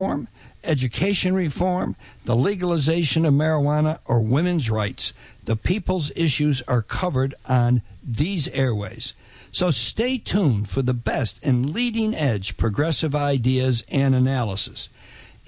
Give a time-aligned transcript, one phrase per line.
[0.00, 0.28] reform,
[0.62, 5.12] education reform, the legalization of marijuana, or women's rights.
[5.44, 9.12] The people's issues are covered on these airways.
[9.50, 14.88] So stay tuned for the best and leading edge progressive ideas and analysis.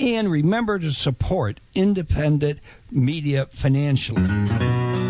[0.01, 2.59] And remember to support independent
[2.91, 5.10] media financially.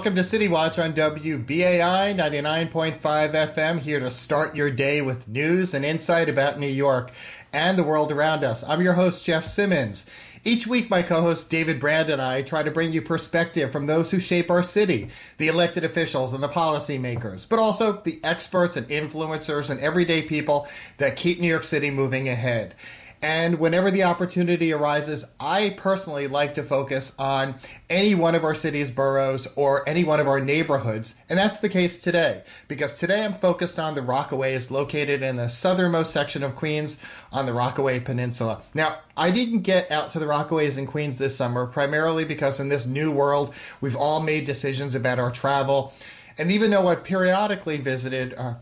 [0.00, 5.74] Welcome to City Watch on WBAI 99.5 FM, here to start your day with news
[5.74, 7.10] and insight about New York
[7.52, 8.66] and the world around us.
[8.66, 10.06] I'm your host, Jeff Simmons.
[10.42, 13.86] Each week, my co host David Brand and I try to bring you perspective from
[13.86, 18.78] those who shape our city, the elected officials and the policymakers, but also the experts
[18.78, 22.74] and influencers and everyday people that keep New York City moving ahead.
[23.22, 27.56] And whenever the opportunity arises, I personally like to focus on
[27.90, 31.14] any one of our city's boroughs or any one of our neighborhoods.
[31.28, 35.50] And that's the case today, because today I'm focused on the Rockaways located in the
[35.50, 36.98] southernmost section of Queens
[37.30, 38.62] on the Rockaway Peninsula.
[38.72, 42.70] Now, I didn't get out to the Rockaways in Queens this summer, primarily because in
[42.70, 45.92] this new world, we've all made decisions about our travel.
[46.38, 48.54] And even though I've periodically visited, uh,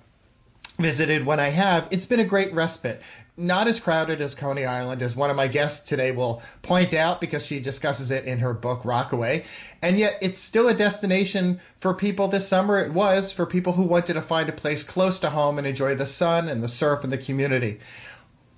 [0.79, 3.03] visited when I have, it's been a great respite
[3.39, 7.21] not as crowded as Coney Island, as one of my guests today will point out
[7.21, 9.45] because she discusses it in her book Rockaway.
[9.81, 12.79] And yet it's still a destination for people this summer.
[12.79, 15.95] It was for people who wanted to find a place close to home and enjoy
[15.95, 17.79] the sun and the surf and the community.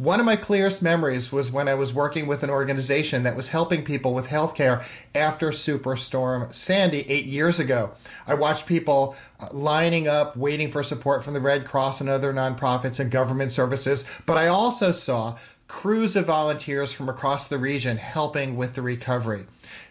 [0.00, 3.50] One of my clearest memories was when I was working with an organization that was
[3.50, 4.82] helping people with healthcare
[5.14, 7.90] after Superstorm Sandy eight years ago.
[8.26, 12.32] I watched people uh, lining up, waiting for support from the Red Cross and other
[12.32, 15.36] nonprofits and government services, but I also saw
[15.68, 19.44] crews of volunteers from across the region helping with the recovery.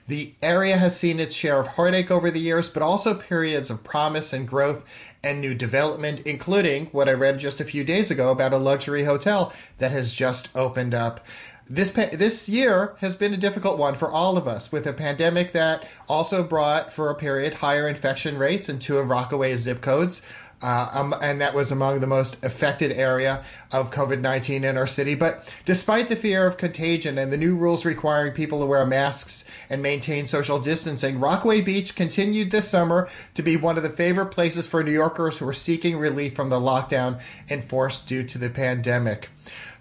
[0.08, 3.84] The area has seen its share of heartache over the years, but also periods of
[3.84, 4.84] promise and growth
[5.24, 9.04] and new development, including what I read just a few days ago about a luxury
[9.04, 11.26] hotel that has just opened up.
[11.72, 15.52] This this year has been a difficult one for all of us, with a pandemic
[15.52, 20.24] that also brought, for a period, higher infection rates in two of Rockaway's zip codes,
[20.64, 25.14] uh, um, and that was among the most affected area of COVID-19 in our city.
[25.14, 29.46] But despite the fear of contagion and the new rules requiring people to wear masks
[29.70, 34.32] and maintain social distancing, Rockaway Beach continued this summer to be one of the favorite
[34.32, 38.50] places for New Yorkers who are seeking relief from the lockdown enforced due to the
[38.50, 39.30] pandemic.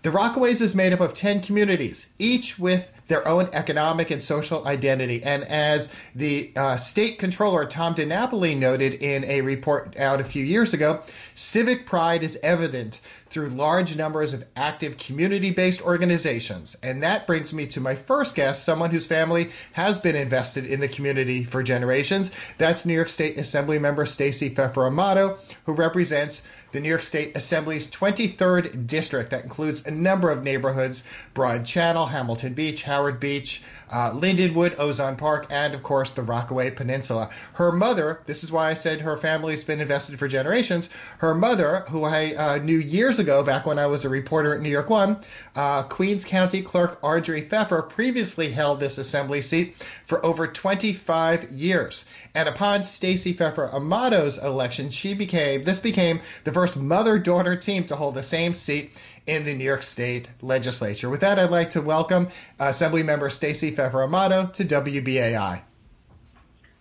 [0.02, 4.66] The Rockaways is made up of 10 communities, each with their own economic and social
[4.68, 5.24] identity.
[5.24, 10.44] And as the uh, state controller, Tom DiNapoli, noted in a report out a few
[10.44, 11.00] years ago,
[11.34, 16.76] civic pride is evident through large numbers of active community based organizations.
[16.82, 20.80] And that brings me to my first guest, someone whose family has been invested in
[20.80, 22.30] the community for generations.
[22.56, 26.42] That's New York State Assembly member Stacey Pheffer Amato, who represents
[26.72, 32.06] the New York State Assembly's 23rd district that includes a number of neighborhoods Broad Channel,
[32.06, 37.30] Hamilton Beach, Howard Beach, uh, Lindenwood, Ozone Park, and of course the Rockaway Peninsula.
[37.54, 41.84] Her mother, this is why I said her family's been invested for generations, her mother,
[41.90, 44.90] who I uh, knew years ago back when I was a reporter at New York
[44.90, 45.18] One,
[45.56, 49.74] uh, Queens County Clerk Audrey Pheffer previously held this assembly seat
[50.04, 52.04] for over 25 years.
[52.34, 57.94] And upon Stacey Pheffer Amato's election, she became this became the first mother-daughter team to
[57.94, 58.90] hold the same seat
[59.28, 61.08] in the New York State Legislature.
[61.08, 62.26] With that, I'd like to welcome
[62.58, 65.62] Assemblymember Stacey Pheffer Amato to WBAI.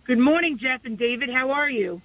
[0.04, 1.30] Good morning, Jeff and David.
[1.30, 2.02] How are you?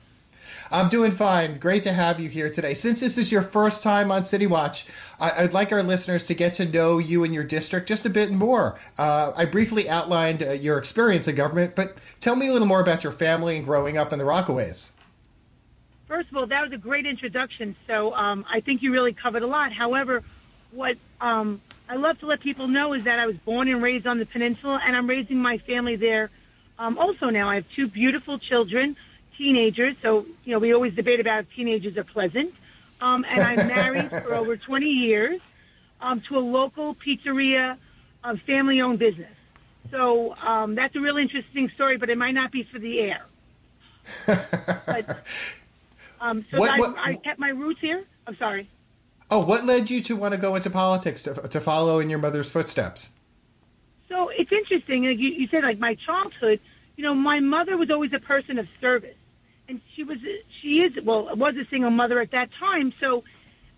[0.69, 1.57] I'm doing fine.
[1.57, 2.75] Great to have you here today.
[2.75, 4.85] Since this is your first time on City Watch,
[5.19, 8.29] I'd like our listeners to get to know you and your district just a bit
[8.29, 8.77] more.
[8.99, 12.81] Uh, I briefly outlined uh, your experience in government, but tell me a little more
[12.81, 14.91] about your family and growing up in the Rockaways.
[16.13, 17.75] First of all, that was a great introduction.
[17.87, 19.73] So um, I think you really covered a lot.
[19.73, 20.21] However,
[20.69, 24.05] what um, I love to let people know is that I was born and raised
[24.05, 26.29] on the peninsula, and I'm raising my family there.
[26.77, 28.95] Um, also, now I have two beautiful children
[29.39, 29.95] teenagers.
[30.03, 32.53] So, you know, we always debate about if teenagers are pleasant.
[33.01, 35.41] Um, and I'm married for over 20 years
[35.99, 37.79] um, to a local pizzeria,
[38.23, 39.33] a family owned business.
[39.89, 43.25] So um, that's a really interesting story, but it might not be for the air.
[44.85, 45.07] but,
[46.23, 48.01] um, so what, what, I, I kept my roots here.
[48.25, 48.69] I'm sorry.
[49.29, 52.19] Oh, what led you to want to go into politics to, to follow in your
[52.19, 53.09] mother's footsteps?
[54.07, 55.03] So it's interesting.
[55.03, 56.61] Like You, you said like my childhood.
[56.95, 59.17] You know, my mother was always a person of service,
[59.67, 60.19] and she was
[60.61, 62.93] she is well was a single mother at that time.
[63.01, 63.23] So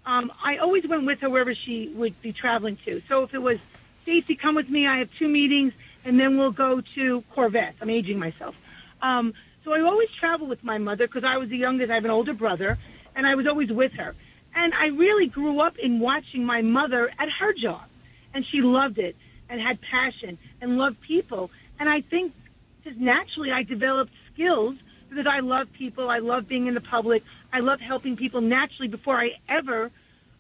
[0.06, 3.02] um, I always went with her wherever she would be traveling to.
[3.08, 3.58] So if it was
[4.04, 4.86] Stacy, come with me.
[4.86, 7.76] I have two meetings, and then we'll go to Corvette.
[7.82, 8.56] I'm aging myself.
[9.02, 9.34] Um,
[9.66, 11.92] so I always traveled with my mother because I was the youngest.
[11.92, 12.78] I have an older brother,
[13.16, 14.14] and I was always with her.
[14.56, 17.82] And I really grew up in watching my mother at her job,
[18.34, 19.16] and she loved it
[19.50, 21.50] and had passion and loved people.
[21.80, 22.32] And I think
[22.84, 24.76] just naturally I developed skills
[25.10, 26.10] because I love people.
[26.12, 27.24] I love being in the public.
[27.52, 29.90] I love helping people naturally before I ever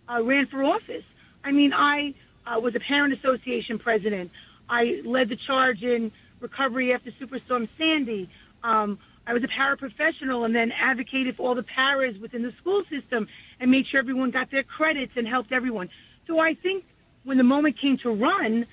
[0.07, 1.04] uh, ran for office.
[1.44, 2.13] I mean, I
[2.45, 4.31] uh, was a parent association president.
[4.69, 8.30] I led the charge in recovery after Superstorm Sandy.
[8.63, 12.83] Um, I was a paraprofessional and then advocated for all the paras within the school
[12.86, 13.27] system
[13.60, 15.89] and made sure everyone got their credits and helped everyone.
[16.27, 16.86] So I think
[17.24, 18.66] when the moment came to run,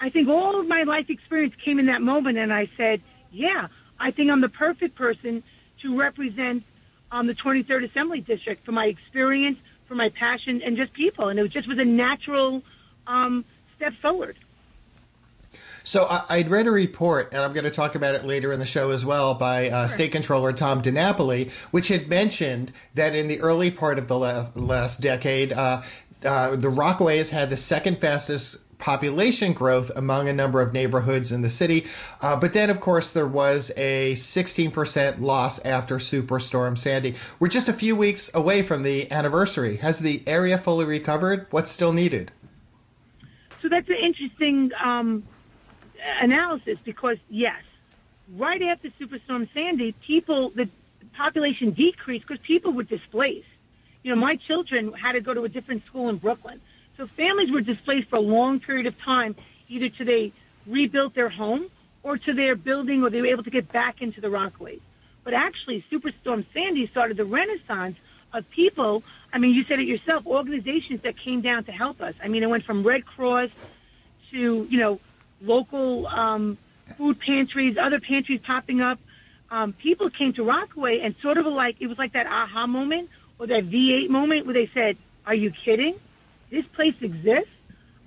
[0.00, 3.00] I think all of my life experience came in that moment, and I said,
[3.30, 3.68] yeah,
[3.98, 5.42] I think I'm the perfect person
[5.80, 6.64] to represent
[7.10, 11.28] um, the 23rd Assembly District for my experience, for my passion, and just people.
[11.28, 12.62] And it just was a natural
[13.06, 13.44] um,
[13.76, 14.36] step forward.
[15.84, 18.58] So I, would read a report, and I'm going to talk about it later in
[18.58, 23.28] the show as well, by uh, State Controller Tom DiNapoli, which had mentioned that in
[23.28, 25.82] the early part of the last, last decade, uh,
[26.24, 31.42] uh, the Rockaways had the second fastest population growth among a number of neighborhoods in
[31.42, 31.84] the city.
[32.22, 37.14] Uh, but then, of course, there was a 16% loss after Superstorm Sandy.
[37.38, 39.76] We're just a few weeks away from the anniversary.
[39.76, 41.46] Has the area fully recovered?
[41.50, 42.32] What's still needed?
[43.60, 45.24] So that's an interesting um,
[46.20, 47.62] analysis because, yes,
[48.36, 50.68] right after Superstorm Sandy, people, the
[51.14, 53.48] population decreased because people were displaced.
[54.02, 56.60] You know, my children had to go to a different school in Brooklyn.
[56.96, 59.34] So families were displaced for a long period of time,
[59.68, 60.32] either to they
[60.66, 61.66] rebuilt their home
[62.02, 64.80] or to their building or they were able to get back into the Rockaways.
[65.24, 67.96] But actually, Superstorm Sandy started the renaissance
[68.32, 69.02] of people.
[69.32, 72.14] I mean, you said it yourself, organizations that came down to help us.
[72.22, 73.50] I mean, it went from Red Cross
[74.30, 75.00] to, you know,
[75.46, 76.58] local um,
[76.96, 78.98] food pantries, other pantries popping up.
[79.50, 83.10] Um, people came to Rockaway and sort of like, it was like that aha moment
[83.38, 84.96] or that V8 moment where they said,
[85.26, 85.94] are you kidding?
[86.54, 87.50] this place exists.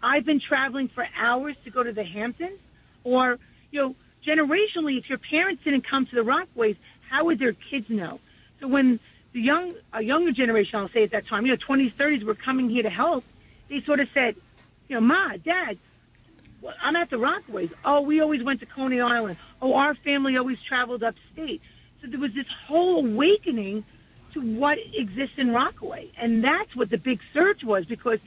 [0.01, 2.59] I've been traveling for hours to go to the Hamptons,
[3.03, 3.37] or
[3.71, 3.95] you know,
[4.25, 6.77] generationally, if your parents didn't come to the Rockaways,
[7.09, 8.19] how would their kids know?
[8.59, 8.99] So when
[9.33, 12.35] the young, a younger generation, I'll say at that time, you know, 20s, 30s, were
[12.35, 13.23] coming here to help,
[13.69, 14.35] they sort of said,
[14.87, 15.77] you know, Ma, Dad,
[16.81, 17.71] I'm at the Rockaways.
[17.85, 19.37] Oh, we always went to Coney Island.
[19.61, 21.61] Oh, our family always traveled upstate.
[22.01, 23.83] So there was this whole awakening
[24.33, 26.09] to what exists in Rockaway.
[26.17, 28.19] And that's what the big surge was because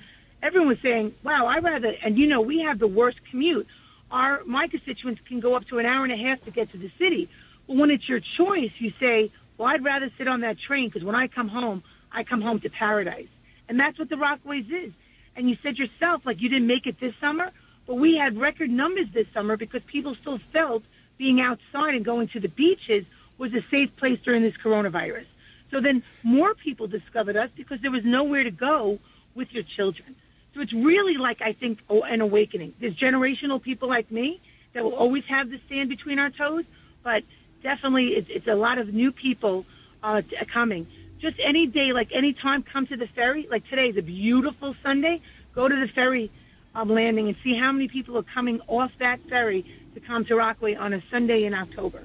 [0.43, 3.67] everyone was saying, wow, I rather, and you know, we have the worst commute.
[4.11, 6.79] Our, my constituents can go up to an hour and a half to get to
[6.79, 7.29] the city.
[7.67, 11.05] Well, when it's your choice, you say, well, I'd rather sit on that train because
[11.05, 13.29] when I come home, I come home to paradise.
[13.69, 14.93] And that's what the Rockaways is.
[15.37, 17.53] And you said yourself, like you didn't make it this summer,
[17.90, 20.84] but we had record numbers this summer because people still felt
[21.19, 23.04] being outside and going to the beaches
[23.37, 25.25] was a safe place during this coronavirus.
[25.72, 29.00] So then more people discovered us because there was nowhere to go
[29.34, 30.14] with your children.
[30.54, 32.74] So it's really like, I think, an awakening.
[32.79, 34.41] There's generational people like me
[34.72, 36.67] that will always have the sand between our toes,
[37.03, 37.24] but
[37.60, 39.67] definitely it's, it's a lot of new people
[40.05, 40.86] uh, coming.
[41.19, 43.48] Just any day, like any time, come to the ferry.
[43.50, 45.22] Like today is a beautiful Sunday.
[45.56, 46.31] Go to the ferry
[46.74, 50.36] um, landing and see how many people are coming off that ferry to come to
[50.36, 52.03] Rockaway on a Sunday in October.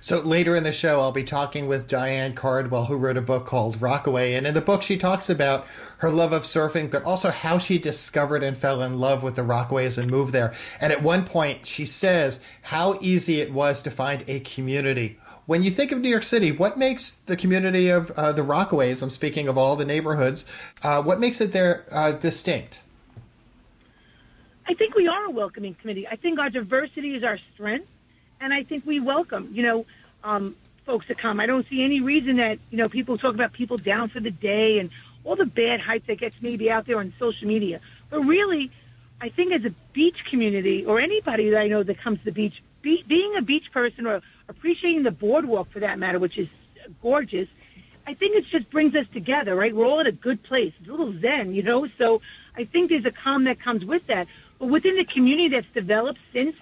[0.00, 3.46] So later in the show, I'll be talking with Diane Cardwell, who wrote a book
[3.46, 4.34] called Rockaway.
[4.34, 5.66] And in the book, she talks about
[5.98, 9.42] her love of surfing, but also how she discovered and fell in love with the
[9.42, 10.54] Rockaways and moved there.
[10.80, 15.18] And at one point, she says how easy it was to find a community.
[15.46, 19.02] When you think of New York City, what makes the community of uh, the Rockaways,
[19.02, 20.46] I'm speaking of all the neighborhoods,
[20.84, 22.82] uh, what makes it there uh, distinct?
[24.68, 26.06] I think we are a welcoming committee.
[26.06, 27.88] I think our diversity is our strength
[28.38, 29.86] and I think we welcome, you know,
[30.22, 31.40] um, folks to come.
[31.40, 34.30] I don't see any reason that, you know, people talk about people down for the
[34.30, 34.90] day and
[35.24, 37.80] all the bad hype that gets maybe out there on social media.
[38.10, 38.70] But really,
[39.22, 42.32] I think as a beach community or anybody that I know that comes to the
[42.32, 44.20] beach, be, being a beach person or
[44.50, 46.48] appreciating the boardwalk for that matter, which is
[47.00, 47.48] gorgeous,
[48.06, 49.74] I think it just brings us together, right?
[49.74, 50.72] We're all at a good place.
[50.78, 51.88] It's a little zen, you know?
[51.98, 52.20] So
[52.54, 54.28] I think there's a calm that comes with that.
[54.58, 56.56] But within the community that's developed since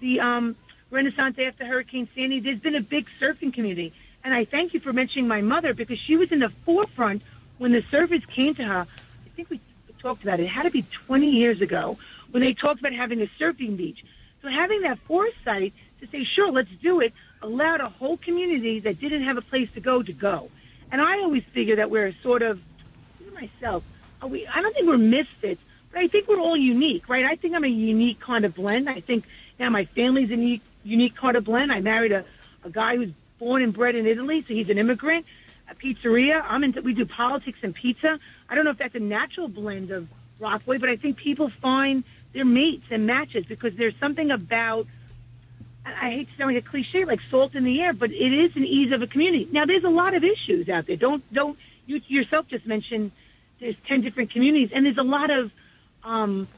[0.00, 0.56] the um,
[0.90, 3.92] Renaissance after Hurricane Sandy, there's been a big surfing community.
[4.24, 7.22] And I thank you for mentioning my mother because she was in the forefront
[7.58, 8.86] when the surfers came to her
[9.32, 9.60] I think we
[10.02, 10.44] talked about it.
[10.44, 11.96] It had to be 20 years ago
[12.30, 14.04] when they talked about having a surfing beach.
[14.42, 19.00] So having that foresight to say, sure, let's do it, allowed a whole community that
[19.00, 20.50] didn't have a place to go to go.
[20.90, 22.60] And I always figure that we're sort of,
[23.32, 23.84] myself,
[24.26, 25.62] we, I don't think we're misfits,
[25.94, 27.24] I think we're all unique, right?
[27.24, 28.88] I think I'm a unique kind of blend.
[28.88, 29.24] I think
[29.58, 31.72] now my family's a unique, unique kind of blend.
[31.72, 32.24] I married a,
[32.64, 35.26] a guy who's born and bred in Italy, so he's an immigrant.
[35.70, 36.44] A pizzeria.
[36.48, 38.18] I'm into, we do politics and pizza.
[38.48, 40.08] I don't know if that's a natural blend of
[40.38, 44.86] Rockaway, but I think people find their mates and matches because there's something about
[45.84, 48.54] I hate to sound like a cliche, like salt in the air, but it is
[48.56, 49.48] an ease of a community.
[49.50, 50.96] Now, there's a lot of issues out there.
[50.96, 53.10] Don't don't you yourself just mentioned
[53.58, 55.50] there's ten different communities, and there's a lot of
[56.04, 56.48] um,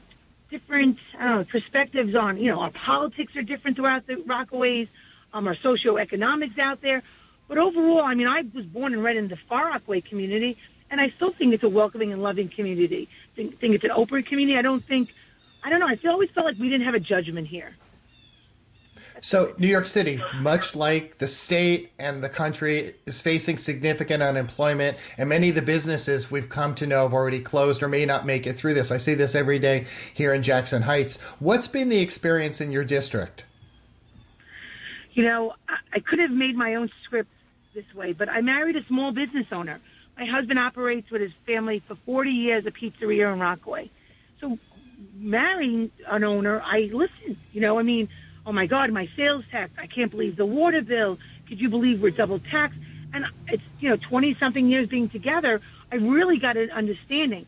[0.49, 4.87] different know, perspectives on you know our politics are different throughout the Rockaways,
[5.33, 7.01] um, our socioeconomics out there.
[7.47, 10.57] But overall, I mean, I was born and bred in the Far Rockaway community,
[10.89, 13.07] and I still think it's a welcoming and loving community.
[13.35, 14.57] Think, think it's an open community.
[14.57, 15.13] I don't think,
[15.63, 15.87] I don't know.
[15.87, 17.75] I feel, always felt like we didn't have a judgment here.
[19.25, 24.99] So, New York City, much like the state and the country, is facing significant unemployment,
[25.17, 28.27] and many of the businesses we've come to know have already closed or may not
[28.27, 28.91] make it through this.
[28.91, 31.19] I see this every day here in Jackson Heights.
[31.39, 33.45] What's been the experience in your district?
[35.13, 35.55] You know,
[35.91, 37.31] I could have made my own script
[37.73, 39.81] this way, but I married a small business owner.
[40.19, 43.89] My husband operates with his family for 40 years a pizzeria in Rockaway.
[44.39, 44.59] So
[45.15, 47.37] marrying an owner, I listen.
[47.53, 48.07] You know, I mean,
[48.45, 51.17] oh my God, my sales tax, I can't believe the water bill.
[51.47, 52.79] Could you believe we're double taxed?
[53.13, 55.61] And it's, you know, 20 something years being together,
[55.91, 57.45] I really got an understanding.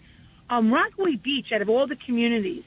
[0.50, 2.64] Um, Rockaway Beach, out of all the communities,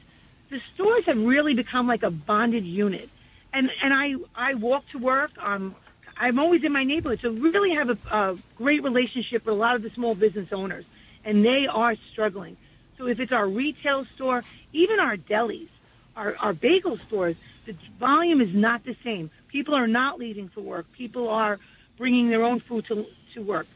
[0.50, 3.08] the stores have really become like a bonded unit.
[3.52, 5.74] And, and I, I walk to work, um,
[6.16, 9.76] I'm always in my neighborhood, so really have a, a great relationship with a lot
[9.76, 10.84] of the small business owners,
[11.24, 12.58] and they are struggling.
[12.98, 14.44] So if it's our retail store,
[14.74, 15.68] even our delis,
[16.14, 17.36] our, our bagel stores,
[17.72, 19.30] the volume is not the same.
[19.48, 20.90] People are not leaving for work.
[20.92, 21.58] People are
[21.96, 23.66] bringing their own food to, to work.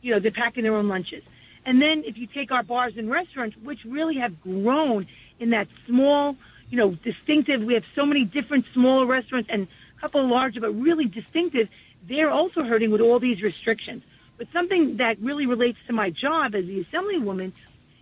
[0.00, 1.22] You know, they're packing their own lunches.
[1.64, 5.06] And then if you take our bars and restaurants, which really have grown
[5.38, 6.36] in that small,
[6.70, 10.72] you know, distinctive, we have so many different smaller restaurants and a couple larger, but
[10.72, 11.68] really distinctive,
[12.08, 14.02] they're also hurting with all these restrictions.
[14.38, 17.52] But something that really relates to my job as the assemblywoman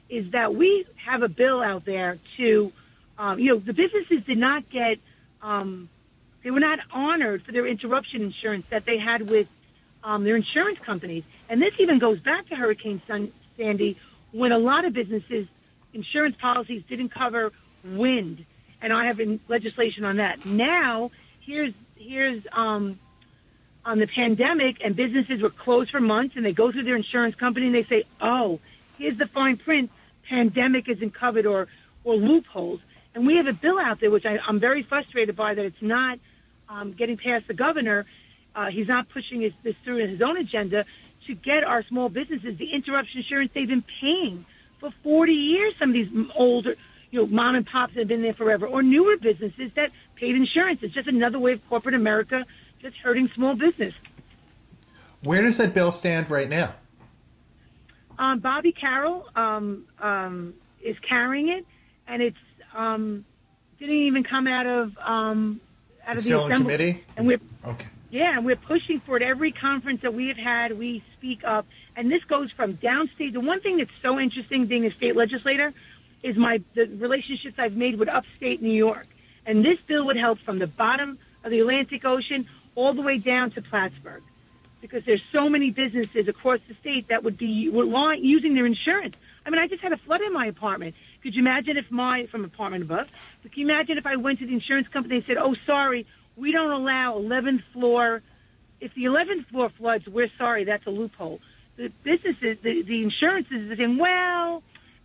[0.08, 2.72] is that we have a bill out there to,
[3.18, 4.98] um, you know, the businesses did not get,
[5.42, 5.88] um,
[6.42, 9.48] they were not honored for their interruption insurance that they had with
[10.02, 11.24] um, their insurance companies.
[11.48, 13.02] And this even goes back to Hurricane
[13.56, 13.96] Sandy
[14.32, 15.48] when a lot of businesses'
[15.92, 17.52] insurance policies didn't cover
[17.84, 18.44] wind.
[18.80, 20.46] And I have legislation on that.
[20.46, 22.98] Now, here's, here's, um,
[23.84, 27.34] on the pandemic and businesses were closed for months and they go through their insurance
[27.34, 28.60] company and they say, oh,
[28.98, 29.90] here's the fine print,
[30.28, 31.66] pandemic isn't covered or,
[32.04, 32.80] or loopholes.
[33.14, 35.82] And we have a bill out there, which I, I'm very frustrated by that it's
[35.82, 36.18] not
[36.68, 38.06] um, getting past the governor.
[38.54, 40.84] Uh, he's not pushing his, this through in his own agenda
[41.26, 44.44] to get our small businesses the interruption insurance they've been paying
[44.78, 45.74] for 40 years.
[45.76, 46.76] Some of these older,
[47.10, 50.82] you know, mom and pops have been there forever, or newer businesses that paid insurance.
[50.82, 52.46] It's just another way of corporate America
[52.80, 53.94] just hurting small business.
[55.22, 56.74] Where does that bill stand right now?
[58.18, 61.66] Um, Bobby Carroll um, um, is carrying it,
[62.06, 62.38] and it's
[62.74, 63.24] um,
[63.78, 65.60] didn't even come out of um,
[66.06, 66.76] out it's of the assembly.
[66.76, 67.04] committee.
[67.16, 67.86] And we're okay.
[68.10, 69.22] Yeah, and we're pushing for it.
[69.22, 73.32] Every conference that we have had, we speak up, and this goes from downstate.
[73.32, 75.72] The one thing that's so interesting, being a state legislator,
[76.22, 79.06] is my the relationships I've made with upstate New York,
[79.46, 83.18] and this bill would help from the bottom of the Atlantic Ocean all the way
[83.18, 84.22] down to Plattsburgh
[84.80, 89.16] because there's so many businesses across the state that would be using their insurance.
[89.44, 90.94] I mean, I just had a flood in my apartment.
[91.22, 93.08] Could you imagine if my, from apartment above,
[93.42, 96.52] can you imagine if I went to the insurance company and said, oh, sorry, we
[96.52, 98.22] don't allow 11th floor,
[98.80, 101.40] if the 11th floor floods, we're sorry, that's a loophole.
[101.76, 104.62] The businesses, the, the insurances are saying, well,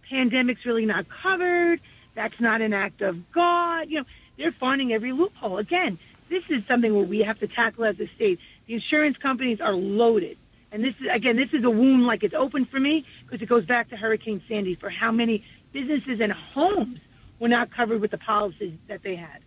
[0.10, 1.82] pandemic's really not covered.
[2.14, 3.90] That's not an act of God.
[3.90, 4.06] You know,
[4.38, 5.58] they're finding every loophole.
[5.58, 5.98] Again,
[6.30, 8.40] this is something where we have to tackle as a state.
[8.68, 10.38] The insurance companies are loaded.
[10.72, 13.46] And this is, again, this is a wound like it's open for me because it
[13.48, 15.44] goes back to Hurricane Sandy for how many
[15.76, 17.00] businesses and homes
[17.40, 19.45] were not covered with the policies that they had.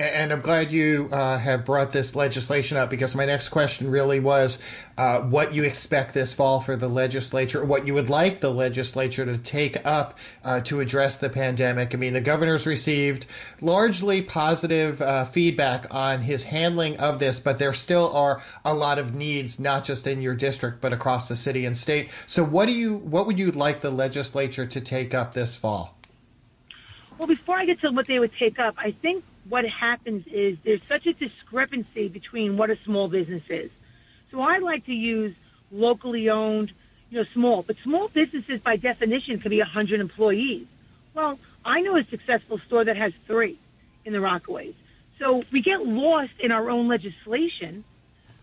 [0.00, 4.20] And I'm glad you uh, have brought this legislation up because my next question really
[4.20, 4.60] was
[4.96, 9.24] uh, what you expect this fall for the legislature, what you would like the legislature
[9.24, 11.94] to take up uh, to address the pandemic.
[11.94, 13.26] I mean, the governor's received
[13.60, 19.00] largely positive uh, feedback on his handling of this, but there still are a lot
[19.00, 22.10] of needs, not just in your district, but across the city and state.
[22.28, 25.96] So, what do you, what would you like the legislature to take up this fall?
[27.18, 30.58] Well, before I get to what they would take up, I think what happens is
[30.64, 33.70] there's such a discrepancy between what a small business is.
[34.30, 35.34] So I like to use
[35.70, 36.72] locally owned,
[37.10, 37.62] you know, small.
[37.62, 40.66] But small businesses, by definition, could be 100 employees.
[41.14, 43.58] Well, I know a successful store that has three
[44.04, 44.74] in the Rockaways.
[45.18, 47.84] So we get lost in our own legislation.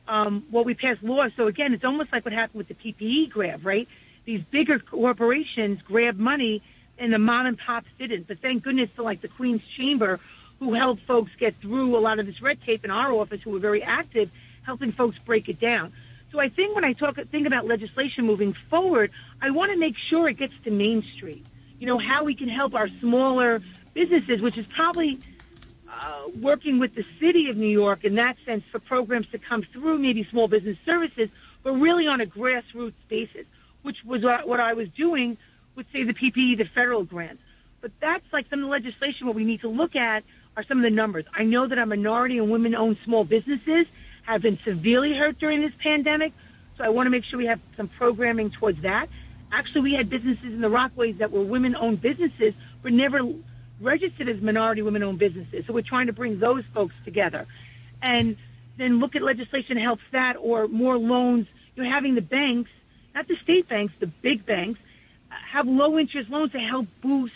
[0.07, 1.31] Um, well, we pass laws.
[1.35, 3.87] So again, it's almost like what happened with the PPE grab, right?
[4.25, 6.61] These bigger corporations grab money
[6.97, 8.27] and the mom and pops didn't.
[8.27, 10.19] But thank goodness for like the Queen's Chamber,
[10.59, 13.51] who helped folks get through a lot of this red tape in our office, who
[13.51, 14.29] were very active,
[14.63, 15.93] helping folks break it down.
[16.31, 19.95] So I think when I talk think about legislation moving forward, I want to make
[20.09, 21.45] sure it gets to Main Street.
[21.79, 23.61] You know how we can help our smaller
[23.93, 25.19] businesses, which is probably
[25.89, 29.63] uh, working with the city of New York in that sense for programs to come
[29.63, 31.29] through, maybe small business services,
[31.63, 33.45] but really on a grassroots basis,
[33.81, 35.37] which was what I was doing
[35.75, 37.41] would say the PPE, the federal grants.
[37.81, 40.23] But that's like some legislation what we need to look at
[40.57, 41.25] are some of the numbers.
[41.33, 43.87] I know that our minority and women-owned small businesses
[44.23, 46.33] have been severely hurt during this pandemic,
[46.77, 49.09] so I want to make sure we have some programming towards that.
[49.51, 53.21] Actually, we had businesses in the Rockaways that were women-owned businesses, but never
[53.79, 55.65] registered as minority women-owned businesses.
[55.65, 57.45] So we're trying to bring those folks together,
[58.01, 58.37] and
[58.77, 61.47] then look at legislation helps that, or more loans.
[61.75, 62.71] You're having the banks,
[63.13, 64.79] not the state banks, the big banks,
[65.31, 67.33] uh, have low interest loans to help boost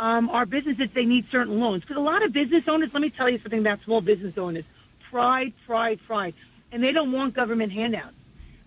[0.00, 0.90] um, our businesses.
[0.92, 2.92] They need certain loans because a lot of business owners.
[2.92, 4.64] Let me tell you something about small business owners:
[5.10, 6.34] pride, pride, pride,
[6.72, 8.14] and they don't want government handouts.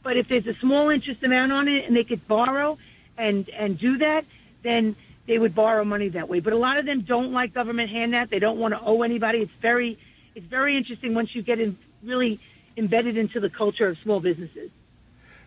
[0.03, 2.77] But if there's a small interest amount on it and they could borrow
[3.17, 4.25] and and do that,
[4.61, 6.39] then they would borrow money that way.
[6.39, 8.29] But a lot of them don't like government handouts.
[8.29, 9.39] They don't want to owe anybody.
[9.39, 9.97] It's very
[10.35, 12.39] it's very interesting once you get in really
[12.77, 14.69] embedded into the culture of small businesses.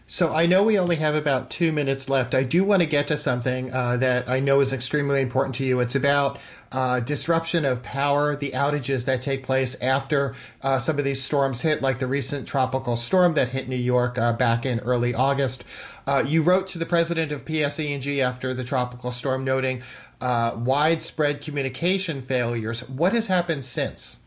[0.09, 2.37] So I know we only have about two minutes left.
[2.37, 5.65] I do want to get to something uh, that I know is extremely important to
[5.65, 5.81] you.
[5.81, 6.39] It's about
[6.71, 11.61] uh, disruption of power, the outages that take place after uh, some of these storms
[11.61, 15.65] hit, like the recent tropical storm that hit New York uh, back in early August.
[16.07, 19.83] Uh, you wrote to the president of PSE&G after the tropical storm, noting
[20.21, 22.89] uh, widespread communication failures.
[22.89, 24.21] What has happened since?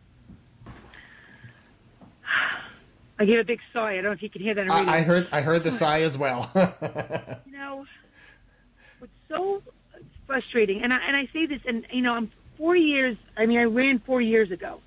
[3.19, 3.91] I gave a big sigh.
[3.91, 4.71] I don't know if you can hear that.
[4.71, 5.27] I, I heard.
[5.31, 6.49] I heard the sigh as well.
[6.55, 7.85] you know,
[8.99, 9.61] what's so
[10.25, 13.17] frustrating, and I, and I say this, and you know, I'm four years.
[13.35, 14.79] I mean, I ran four years ago.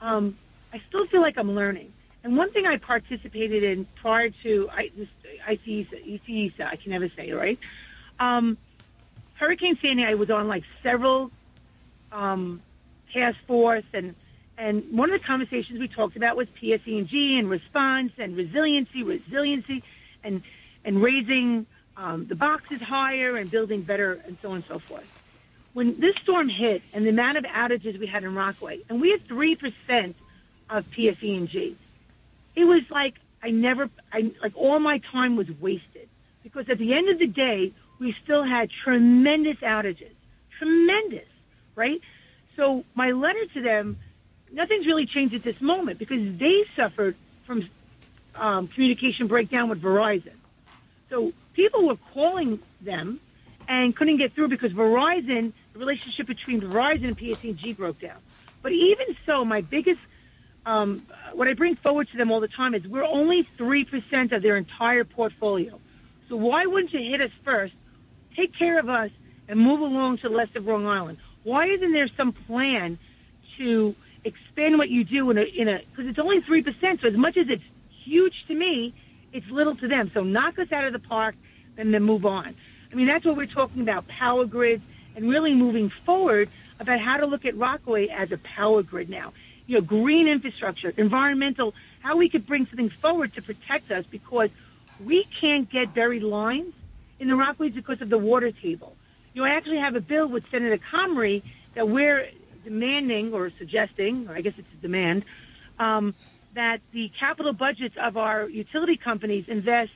[0.00, 0.38] Um,
[0.72, 1.92] I still feel like I'm learning.
[2.24, 5.08] And one thing I participated in prior to I, this
[5.46, 7.58] ICESA, I can never say it right.
[8.18, 8.56] Um,
[9.34, 11.30] Hurricane Sandy, I was on like several
[12.10, 12.60] um,
[13.12, 14.14] task force and
[14.58, 19.82] and one of the conversations we talked about was PSE&G and response and resiliency, resiliency,
[20.24, 20.42] and
[20.84, 21.66] and raising
[21.96, 25.08] um, the boxes higher and building better and so on and so forth.
[25.72, 29.10] When this storm hit and the amount of outages we had in Rockaway, and we
[29.10, 30.16] had three percent
[30.70, 31.76] of PSE&G,
[32.54, 36.08] it was like I never, I like all my time was wasted
[36.42, 40.14] because at the end of the day, we still had tremendous outages,
[40.58, 41.28] tremendous,
[41.74, 42.00] right?
[42.56, 43.98] So my letter to them
[44.56, 47.14] nothing's really changed at this moment because they suffered
[47.44, 47.68] from
[48.34, 50.32] um, communication breakdown with Verizon.
[51.10, 53.20] So people were calling them
[53.68, 58.16] and couldn't get through because Verizon, the relationship between Verizon and PSE&G broke down.
[58.62, 60.00] But even so, my biggest,
[60.64, 61.02] um,
[61.34, 64.56] what I bring forward to them all the time is we're only 3% of their
[64.56, 65.78] entire portfolio.
[66.28, 67.74] So why wouldn't you hit us first,
[68.34, 69.10] take care of us,
[69.48, 71.18] and move along to the rest of Long Island?
[71.44, 72.98] Why isn't there some plan
[73.58, 73.94] to
[74.26, 77.00] expand what you do in a in a because it's only three percent.
[77.00, 78.92] So as much as it's huge to me,
[79.32, 80.10] it's little to them.
[80.12, 81.36] So knock us out of the park
[81.76, 82.54] and then move on.
[82.90, 84.82] I mean that's what we're talking about: power grids
[85.14, 89.32] and really moving forward about how to look at Rockaway as a power grid now.
[89.66, 94.50] You know, green infrastructure, environmental, how we could bring something forward to protect us because
[95.04, 96.74] we can't get buried lines
[97.18, 98.96] in the Rockaways because of the water table.
[99.34, 101.42] You know, I actually have a bill with Senator Comrie
[101.74, 102.28] that we're
[102.66, 105.24] demanding or suggesting, or I guess it's a demand,
[105.78, 106.14] um,
[106.54, 109.92] that the capital budgets of our utility companies invest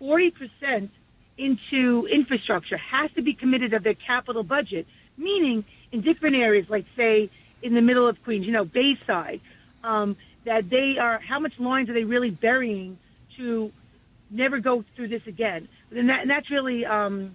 [0.00, 0.90] 40%
[1.38, 6.84] into infrastructure, has to be committed of their capital budget, meaning in different areas, like
[6.96, 7.30] say
[7.62, 9.40] in the middle of Queens, you know, Bayside,
[9.82, 12.98] um, that they are, how much lines are they really burying
[13.36, 13.72] to
[14.30, 15.68] never go through this again?
[15.94, 17.32] And, that, and that's really um,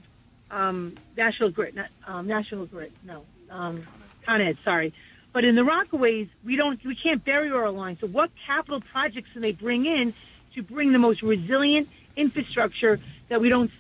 [0.52, 3.88] um, National Grid, not, um, National Grid, no, um,
[4.28, 4.94] Con Ed, sorry.
[5.32, 8.02] But in the Rockaways, we don't, we can't bury our lines.
[8.02, 10.14] So what capital projects can they bring in
[10.56, 13.72] to bring the most resilient infrastructure that we don't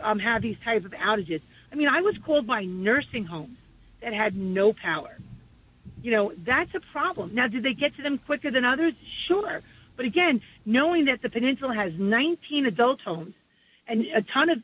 [0.00, 1.40] um, have these type of outages?
[1.72, 3.56] I mean, I was called by nursing homes
[4.00, 5.16] that had no power.
[6.02, 7.34] You know, that's a problem.
[7.34, 8.92] Now, did they get to them quicker than others?
[9.26, 9.62] Sure.
[9.96, 13.34] But again, knowing that the peninsula has 19 adult homes
[13.88, 14.62] and a ton of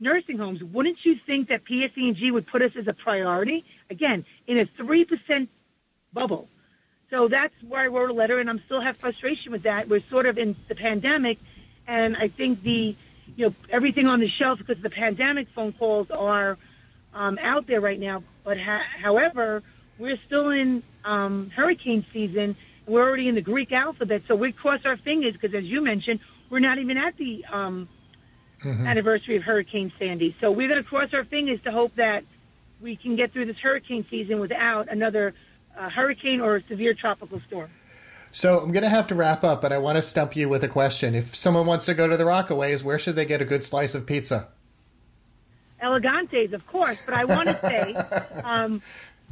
[0.00, 3.64] nursing homes, wouldn't you think that PSE&G would put us as a priority?
[3.90, 5.48] Again, in a 3%
[6.12, 6.48] bubble.
[7.10, 9.88] So that's where I wrote a letter, and I'm still have frustration with that.
[9.88, 11.38] We're sort of in the pandemic,
[11.86, 12.94] and I think the,
[13.36, 16.56] you know, everything on the shelf because of the pandemic phone calls are
[17.12, 18.22] um, out there right now.
[18.44, 19.64] But ha- however,
[19.98, 22.54] we're still in um, hurricane season.
[22.86, 26.20] We're already in the Greek alphabet, so we cross our fingers because, as you mentioned,
[26.48, 27.88] we're not even at the um,
[28.62, 28.86] mm-hmm.
[28.86, 30.34] anniversary of Hurricane Sandy.
[30.40, 32.24] So we're going to cross our fingers to hope that
[32.80, 35.34] we can get through this hurricane season without another
[35.76, 37.70] uh, hurricane or a severe tropical storm.
[38.32, 40.62] So I'm going to have to wrap up, but I want to stump you with
[40.62, 41.14] a question.
[41.14, 43.94] If someone wants to go to the Rockaways, where should they get a good slice
[43.94, 44.48] of pizza?
[45.80, 47.94] Elegantes, of course, but I want to say
[48.44, 48.80] um,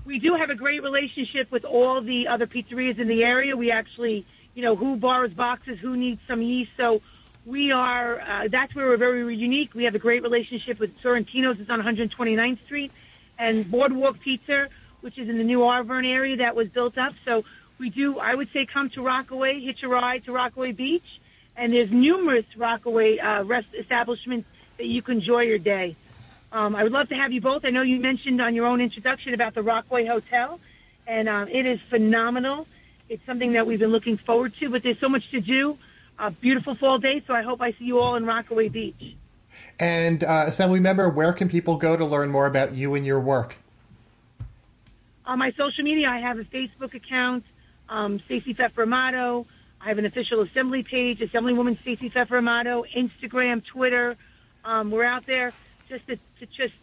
[0.05, 3.57] we do have a great relationship with all the other pizzerias in the area.
[3.57, 6.73] We actually, you know, who borrows boxes, who needs some yeast.
[6.77, 7.03] So
[7.47, 9.75] we are, uh, that's where we're very unique.
[9.75, 12.91] We have a great relationship with Sorrentino's, it's on 129th Street,
[13.39, 14.69] and Boardwalk Pizza,
[15.01, 17.15] which is in the new Arverne area that was built up.
[17.25, 17.45] So
[17.79, 21.21] we do, I would say, come to Rockaway, hitch a ride to Rockaway Beach,
[21.57, 25.97] and there's numerous Rockaway uh, rest establishments that you can enjoy your day.
[26.51, 27.65] Um, I would love to have you both.
[27.65, 30.59] I know you mentioned on your own introduction about the Rockaway Hotel,
[31.07, 32.67] and um, it is phenomenal.
[33.09, 35.79] It's something that we've been looking forward to, but there's so much to do.
[36.19, 39.15] A beautiful fall day, so I hope I see you all in Rockaway Beach.
[39.81, 43.21] And uh, Assembly member, where can people go to learn more about you and your
[43.21, 43.57] work?
[45.25, 47.45] On my social media, I have a Facebook account,
[47.89, 49.47] um, Stacey Pheffer Amato.
[49.81, 54.17] I have an official Assembly page, Assemblywoman Stacey Pheffer Amato, Instagram, Twitter.
[54.65, 55.53] Um, we're out there
[55.89, 56.75] just to, to, just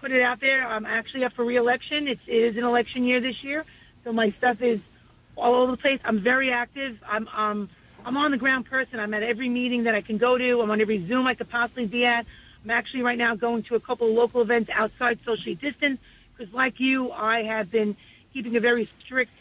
[0.00, 0.66] put it out there.
[0.66, 2.08] I'm actually up for reelection.
[2.08, 3.64] It's, it is an election year this year,
[4.04, 4.80] so my stuff is
[5.36, 6.00] all over the place.
[6.04, 7.02] I'm very active.
[7.06, 7.68] I'm um,
[8.04, 9.00] I'm on the ground person.
[9.00, 10.60] I'm at every meeting that I can go to.
[10.60, 12.26] I'm on every Zoom I could possibly be at.
[12.64, 16.00] I'm actually right now going to a couple of local events outside socially distance
[16.36, 17.96] because, like you, I have been
[18.32, 19.32] keeping a very strict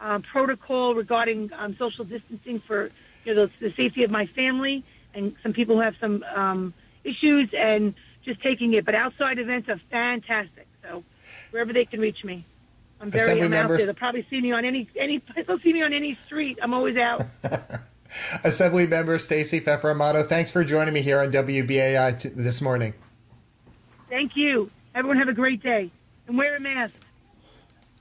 [0.00, 2.90] um, protocol regarding um, social distancing for
[3.24, 6.74] you know the, the, safety of my family and some people who have some um,
[7.02, 8.84] issues and just taking it.
[8.84, 10.66] But outside events are fantastic.
[10.82, 11.02] So
[11.50, 12.44] wherever they can reach me.
[13.00, 13.54] I'm very I'm members.
[13.54, 13.86] out there.
[13.86, 16.58] They'll probably see me on any any they'll see me on any street.
[16.62, 17.26] I'm always out.
[18.44, 22.94] Assembly member Stacey Pheffer Amato, thanks for joining me here on WBAI t- this morning.
[24.08, 24.70] Thank you.
[24.94, 25.90] Everyone have a great day
[26.26, 26.94] and wear a mask.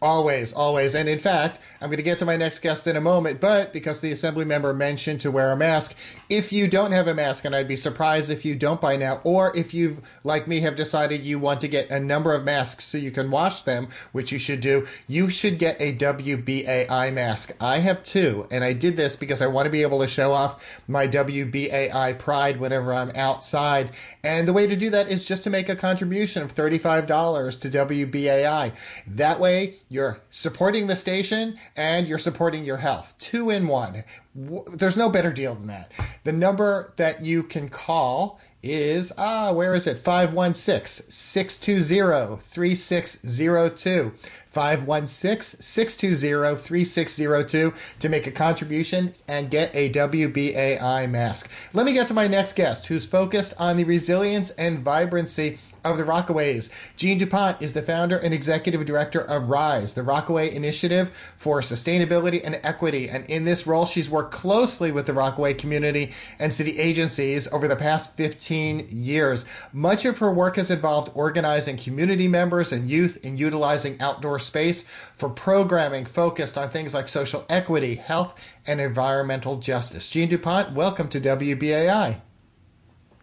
[0.01, 0.93] Always, always.
[0.93, 3.71] And in fact, I'm going to get to my next guest in a moment, but
[3.71, 5.97] because the assembly member mentioned to wear a mask,
[6.29, 9.21] if you don't have a mask, and I'd be surprised if you don't by now,
[9.23, 12.84] or if you've, like me, have decided you want to get a number of masks
[12.84, 17.55] so you can wash them, which you should do, you should get a WBAI mask.
[17.62, 20.34] I have two, and I did this because I want to be able to show
[20.34, 23.91] off my WBAI pride whenever I'm outside.
[24.25, 27.69] And the way to do that is just to make a contribution of $35 to
[27.69, 28.71] WBAI.
[29.15, 33.13] That way, you're supporting the station and you're supporting your health.
[33.19, 34.03] Two in one.
[34.33, 35.91] There's no better deal than that.
[36.23, 39.99] The number that you can call is, ah, where is it?
[39.99, 44.11] 516 620 3602.
[44.56, 51.52] 516 620 3602 to make a contribution and get a WBAI mask.
[51.74, 55.98] Let me get to my next guest who's focused on the resilience and vibrancy of
[55.98, 56.72] the Rockaways.
[56.98, 62.41] Jeanne DuPont is the founder and executive director of RISE, the Rockaway Initiative for Sustainability
[62.44, 63.10] and Equity.
[63.10, 67.68] And in this role, she's worked closely with the Rockaway community and city agencies over
[67.68, 69.46] the past 15 years.
[69.72, 74.84] Much of her work has involved organizing community members and youth in utilizing outdoor space
[74.84, 80.08] for programming focused on things like social equity, health, and environmental justice.
[80.08, 82.19] Jeanne DuPont, welcome to WBAI.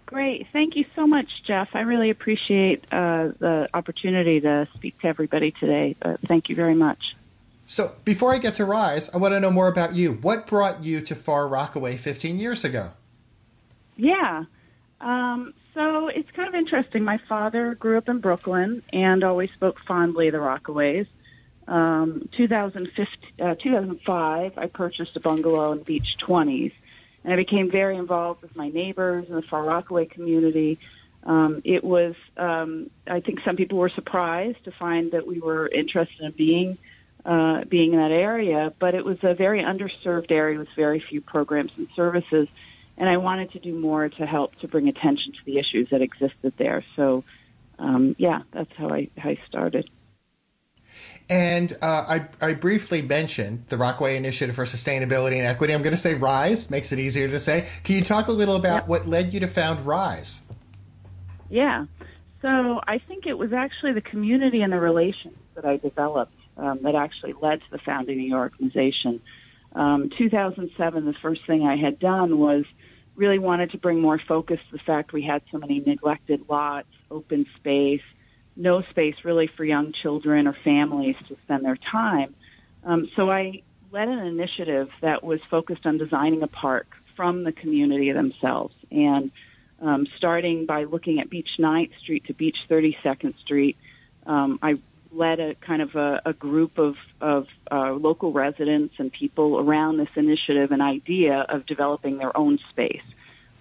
[0.06, 0.46] Great.
[0.52, 1.70] Thank you so much, Jeff.
[1.74, 5.96] I really appreciate uh, the opportunity to speak to everybody today.
[6.02, 7.16] Uh, thank you very much.
[7.64, 10.12] So, before I get to Rise, I want to know more about you.
[10.12, 12.90] What brought you to Far Rockaway 15 years ago?
[13.96, 14.44] Yeah.
[15.00, 17.03] Um, so it's kind of interesting.
[17.03, 21.09] My father grew up in Brooklyn and always spoke fondly of the Rockaways.
[21.66, 26.72] um, 2005, uh, I purchased a bungalow in Beach 20s,
[27.25, 30.79] and I became very involved with my neighbors in the Far Rockaway community.
[31.25, 35.66] Um, it was, um, I think some people were surprised to find that we were
[35.66, 36.79] interested in being
[37.25, 41.20] uh, being in that area, but it was a very underserved area with very few
[41.20, 42.48] programs and services,
[43.02, 46.02] and I wanted to do more to help to bring attention to the issues that
[46.02, 46.84] existed there.
[46.94, 47.24] So,
[47.76, 49.90] um, yeah, that's how I, how I started.
[51.28, 52.04] And uh,
[52.40, 55.74] I, I, briefly mentioned the Rockaway Initiative for Sustainability and Equity.
[55.74, 57.66] I'm going to say RISE, makes it easier to say.
[57.82, 60.42] Can you talk a little about what led you to found RISE?
[61.50, 61.86] Yeah.
[62.40, 66.78] So I think it was actually the community and the relations that I developed um,
[66.82, 69.20] that actually led to the founding of the organization.
[69.74, 72.64] Um, 2007, the first thing I had done was
[73.16, 76.88] really wanted to bring more focus to the fact we had so many neglected lots,
[77.11, 78.03] open space,
[78.57, 82.35] no space really for young children or families to spend their time.
[82.85, 87.53] Um, so I led an initiative that was focused on designing a park from the
[87.53, 89.31] community themselves and
[89.81, 93.77] um, starting by looking at Beach 9th Street to Beach 32nd Street.
[94.27, 94.79] Um, I
[95.14, 99.98] led a kind of a, a group of, of uh, local residents and people around
[99.98, 103.03] this initiative and idea of developing their own space.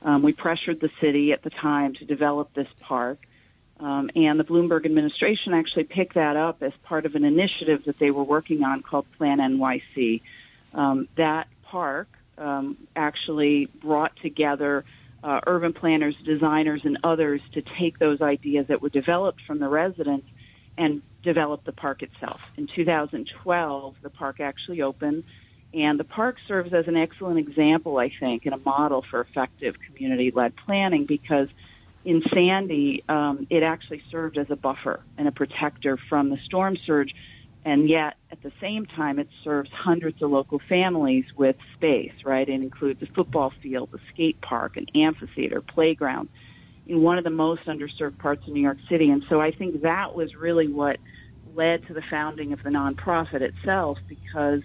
[0.03, 3.19] Um, we pressured the city at the time to develop this park.
[3.79, 7.97] Um, and the Bloomberg administration actually picked that up as part of an initiative that
[7.99, 10.21] they were working on called PlaNYC.
[10.73, 14.85] Um, that park um, actually brought together
[15.23, 19.67] uh, urban planners, designers, and others to take those ideas that were developed from the
[19.67, 20.27] residents
[20.77, 22.41] and develop the park itself.
[22.57, 25.23] In 2012, the park actually opened,
[25.73, 29.75] and the park serves as an excellent example, I think, and a model for effective
[29.87, 31.47] community-led planning because–
[32.03, 36.77] in Sandy, um, it actually served as a buffer and a protector from the storm
[36.85, 37.13] surge,
[37.63, 42.13] and yet at the same time, it serves hundreds of local families with space.
[42.25, 46.29] Right, it includes a football field, a skate park, an amphitheater, playground,
[46.87, 49.09] in one of the most underserved parts of New York City.
[49.09, 50.97] And so I think that was really what
[51.53, 54.61] led to the founding of the nonprofit itself, because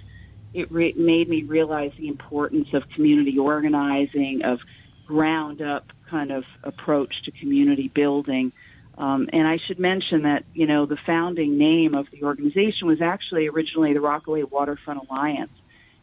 [0.55, 4.61] it re- made me realize the importance of community organizing, of
[5.07, 8.53] ground up kind of approach to community building.
[8.99, 13.03] Um, and I should mention that, you know, the founding name of the organization was
[13.03, 15.53] actually originally the Rockaway Waterfront Alliance.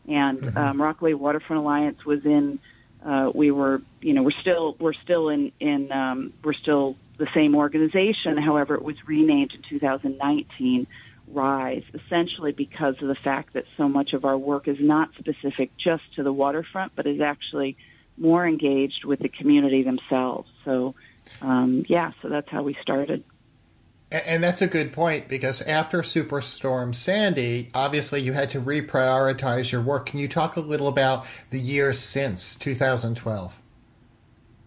[0.08, 0.58] And mm-hmm.
[0.58, 2.60] um, Rockaway Waterfront Alliance was in,
[3.06, 7.28] uh, we were, you know, we're still, we're still in, in um, we're still the
[7.34, 8.38] same organization.
[8.38, 10.88] However, it was renamed in 2019
[11.28, 15.76] RISE, essentially because of the fact that so much of our work is not specific
[15.78, 17.78] just to the waterfront, but is actually
[18.18, 20.50] more engaged with the community themselves.
[20.66, 20.96] So,
[21.42, 23.24] um, yeah, so that's how we started.
[24.14, 29.82] And that's a good point because after Superstorm Sandy, obviously you had to reprioritize your
[29.82, 30.06] work.
[30.06, 33.60] Can you talk a little about the years since 2012?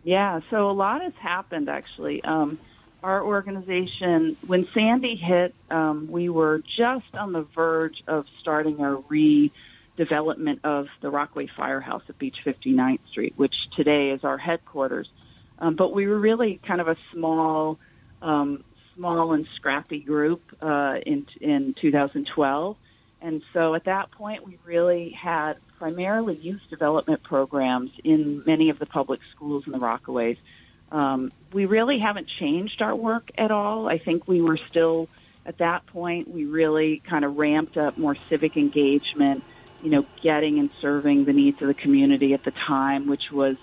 [0.03, 2.25] Yeah, so a lot has happened actually.
[2.25, 2.59] Um,
[3.03, 8.97] our organization, when Sandy hit, um, we were just on the verge of starting a
[8.97, 9.53] re
[9.97, 15.09] development of the Rockaway Firehouse at Beach 59th Street, which today is our headquarters.
[15.59, 17.79] Um, but we were really kind of a small,
[18.21, 18.63] um,
[18.97, 22.77] small and scrappy group uh, in in 2012,
[23.21, 28.79] and so at that point we really had primarily youth development programs in many of
[28.79, 30.39] the public schools in the Rockaways.
[30.91, 33.89] Um, we really haven't changed our work at all.
[33.89, 35.09] I think we were still
[35.45, 39.45] at that point we really kind of ramped up more civic engagement
[39.81, 43.57] you know, getting and serving the needs of the community at the time, which was,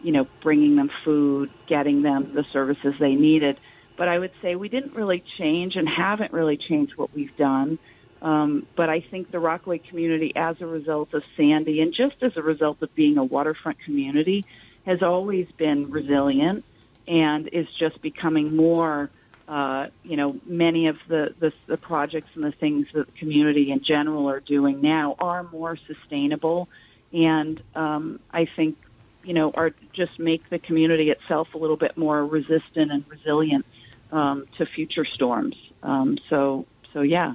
[0.00, 3.60] you know, bringing them food, getting them the services they needed.
[3.98, 7.78] But I would say we didn't really change and haven't really changed what we've done.
[8.22, 12.36] Um, but I think the Rockaway community, as a result of Sandy and just as
[12.36, 14.46] a result of being a waterfront community,
[14.86, 16.64] has always been resilient
[17.06, 19.10] and is just becoming more
[19.48, 23.70] uh, you know, many of the, the, the projects and the things that the community
[23.70, 26.68] in general are doing now are more sustainable,
[27.14, 28.76] and um, I think,
[29.24, 33.64] you know, are just make the community itself a little bit more resistant and resilient
[34.12, 35.56] um, to future storms.
[35.82, 37.34] Um, so, so yeah.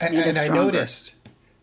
[0.00, 1.14] And, and I noticed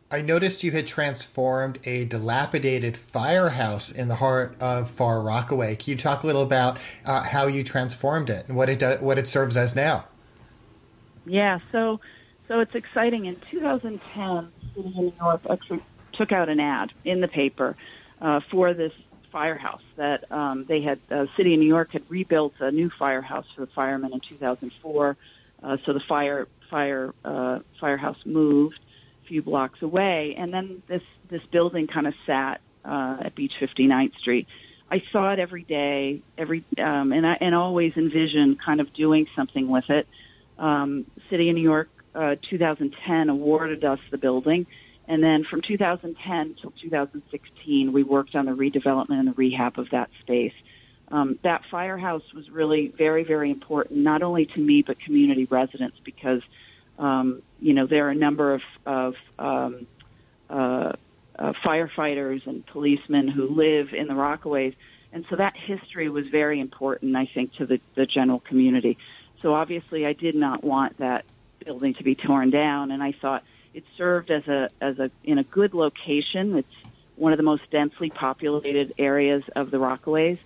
[0.10, 5.76] I noticed you had transformed a dilapidated firehouse in the heart of Far Rockaway.
[5.76, 8.96] Can you talk a little about uh, how you transformed it and what it do,
[9.02, 10.06] what it serves as now?
[11.26, 12.00] Yeah, so
[12.48, 13.26] so it's exciting.
[13.26, 15.82] In 2010, City of New York actually
[16.14, 17.76] took out an ad in the paper
[18.22, 18.94] uh, for this
[19.38, 21.00] firehouse that um, they had.
[21.12, 25.16] Uh, City of New York had rebuilt a new firehouse for the firemen in 2004
[25.62, 28.80] Uh, so the fire fire uh, firehouse moved
[29.24, 33.54] a few blocks away, and then this this building kind of sat uh, at Beach
[33.60, 34.48] 59th Street.
[34.90, 39.28] I saw it every day, every um, and I and always envisioned kind of doing
[39.36, 40.08] something with it.
[40.58, 44.66] Um, City of New York, uh, 2010 awarded us the building,
[45.08, 49.90] and then from 2010 till 2016, we worked on the redevelopment and the rehab of
[49.92, 50.54] that space.
[51.10, 55.98] Um, that firehouse was really very, very important, not only to me but community residents,
[56.04, 56.42] because
[57.00, 59.88] um, you know there are a number of, of um,
[60.50, 60.94] uh,
[61.40, 64.76] uh, firefighters and policemen who live in the Rockaways.
[65.14, 68.98] And so that history was very important, I think, to the, the general community.
[69.40, 71.26] So obviously, I did not want that
[71.64, 73.44] building to be torn down, and I thought
[73.78, 76.56] it served as a as a in a good location.
[76.58, 76.68] It's
[77.16, 80.40] one of the most densely populated areas of the Rockaways,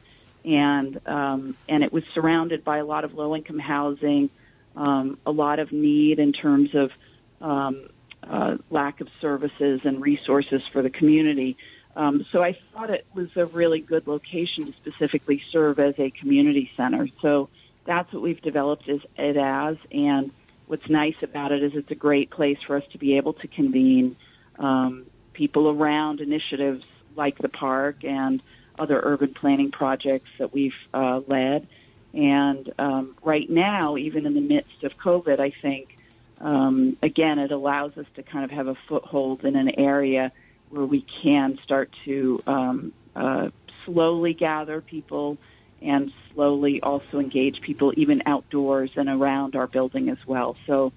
[0.44, 4.30] and um, and it was surrounded by a lot of low income housing,
[4.76, 6.92] um, a lot of need in terms of
[7.40, 7.88] um,
[8.22, 11.56] uh, lack of services and resources for the community.
[11.96, 16.12] Um, so I thought it was a really good location to specifically serve as a
[16.12, 17.08] community center.
[17.22, 17.50] So
[17.86, 19.78] that's what we've developed it as.
[19.90, 20.32] And
[20.72, 23.46] what's nice about it is it's a great place for us to be able to
[23.46, 24.16] convene
[24.58, 26.82] um, people around initiatives
[27.14, 28.42] like the park and
[28.80, 31.68] other urban planning projects that we've uh, led.
[32.14, 35.98] And um, right now, even in the midst of COVID, I think
[36.40, 40.32] um, again, it allows us to kind of have a foothold in an area
[40.70, 43.50] where we can start to um, uh,
[43.84, 45.38] slowly gather people
[45.82, 50.56] and slowly also engage people even outdoors and around our building as well.
[50.66, 50.94] So,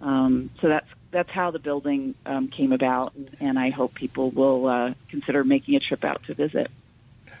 [0.00, 4.66] um, so that's that's how the building um, came about, and, I hope people will
[4.66, 6.70] uh, consider making a trip out to visit.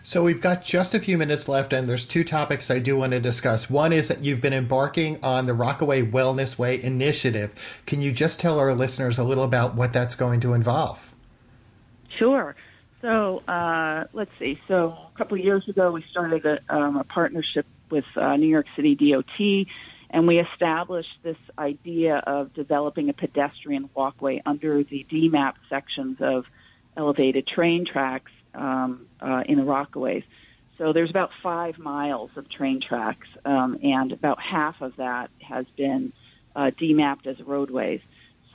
[0.02, 3.12] So we've got just a few minutes left, and there's two topics I do want
[3.12, 3.68] to discuss.
[3.68, 7.82] One is that you've been embarking on the Rockaway Wellness Way initiative.
[7.84, 11.14] Can you just tell our listeners a little about what that's going to involve?
[12.18, 12.56] Sure.
[13.00, 14.60] So uh, let's see.
[14.66, 18.48] So a couple of years ago, we started a, um, a partnership with uh, New
[18.48, 19.66] York City DOT,
[20.10, 26.46] and we established this idea of developing a pedestrian walkway under the demapped sections of
[26.96, 30.24] elevated train tracks um, uh, in the Rockaways.
[30.76, 35.66] So there's about five miles of train tracks, um, and about half of that has
[35.66, 36.12] been
[36.54, 38.00] uh, demapped as roadways.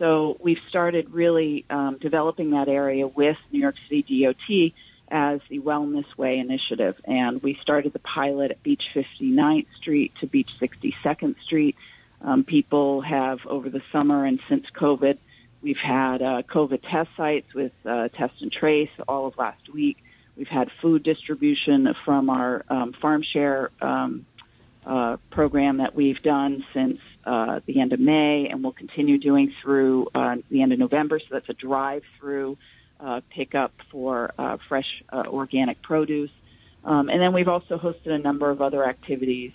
[0.03, 4.73] So we've started really um, developing that area with New York City DOT
[5.07, 10.27] as the Wellness Way initiative, and we started the pilot at Beach 59th Street to
[10.27, 11.77] Beach 62nd Street.
[12.21, 15.19] Um, people have over the summer and since COVID
[15.61, 20.03] We've had uh, COVID test sites with uh, test and trace all of last week.
[20.35, 24.25] We've had food distribution from our um, farm share um,
[24.85, 29.53] uh, program that we've done since uh, the end of May, and we'll continue doing
[29.61, 31.19] through uh, the end of November.
[31.19, 32.57] So that's a drive-through
[32.99, 36.31] uh, pickup for uh, fresh uh, organic produce.
[36.85, 39.51] Um, and then we've also hosted a number of other activities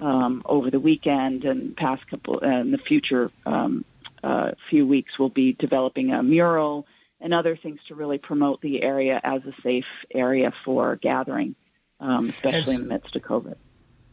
[0.00, 3.84] um, over the weekend and past couple in the future um,
[4.22, 6.86] uh, few weeks, we'll be developing a mural
[7.20, 11.54] and other things to really promote the area as a safe area for gathering,
[12.00, 13.56] um, especially in the midst of COVID.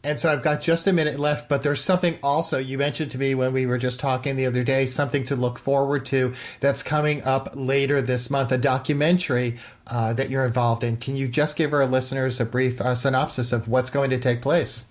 [0.06, 3.18] And so I've got just a minute left, but there's something also you mentioned to
[3.18, 6.84] me when we were just talking the other day, something to look forward to that's
[6.84, 9.58] coming up later this month, a documentary
[9.90, 10.96] uh, that you're involved in.
[10.96, 14.42] Can you just give our listeners a brief uh, synopsis of what's going to take
[14.42, 14.84] place?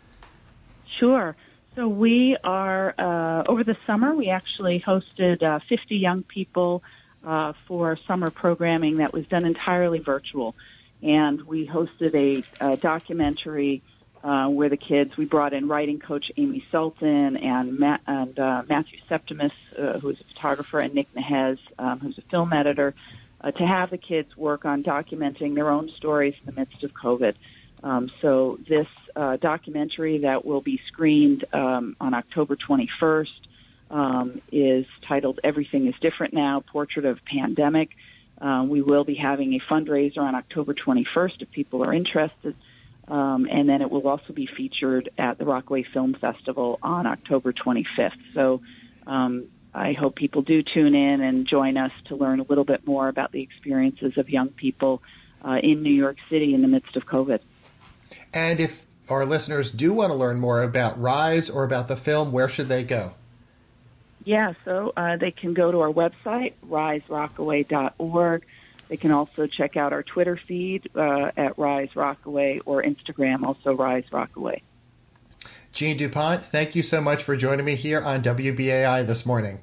[1.00, 1.34] Sure.
[1.78, 4.14] So we are uh, over the summer.
[4.14, 6.84] We actually hosted uh, 50 young people
[7.26, 10.56] uh, for summer programming that was done entirely virtual,
[11.02, 13.82] and we hosted a, a documentary
[14.26, 15.16] uh, where the kids.
[15.16, 20.20] We brought in writing coach Amy Sultan and, Matt, and uh, Matthew Septimus, uh, who's
[20.20, 22.96] a photographer, and Nick Nehez, um, who's a film editor,
[23.56, 27.36] to have the kids work on documenting their own stories in the midst of COVID.
[27.84, 33.30] Um, so this uh, documentary that will be screened um, on October 21st
[33.92, 37.92] um, is titled "Everything Is Different Now: Portrait of Pandemic."
[38.42, 42.56] Uh, we will be having a fundraiser on October 21st if people are interested,
[43.08, 47.54] um, and then it will also be featured at the Rockaway Film Festival on October
[47.54, 48.12] 25th.
[48.34, 48.62] So.
[49.08, 52.88] Um, I hope people do tune in and join us to learn a little bit
[52.88, 55.04] more about the experiences of young people
[55.44, 57.42] uh, in New York City in the midst of COVID.
[58.34, 62.32] And if our listeners do want to learn more about Rise or about the film,
[62.32, 63.14] where should they go?
[64.24, 68.46] Yeah, so uh, they can go to our website, riserockaway.org.
[68.88, 73.76] They can also check out our Twitter feed uh, at Rise Rockaway or Instagram, also
[73.76, 74.62] Rise Rockaway.
[75.72, 79.60] Jeanne DuPont, thank you so much for joining me here on WBAI this morning.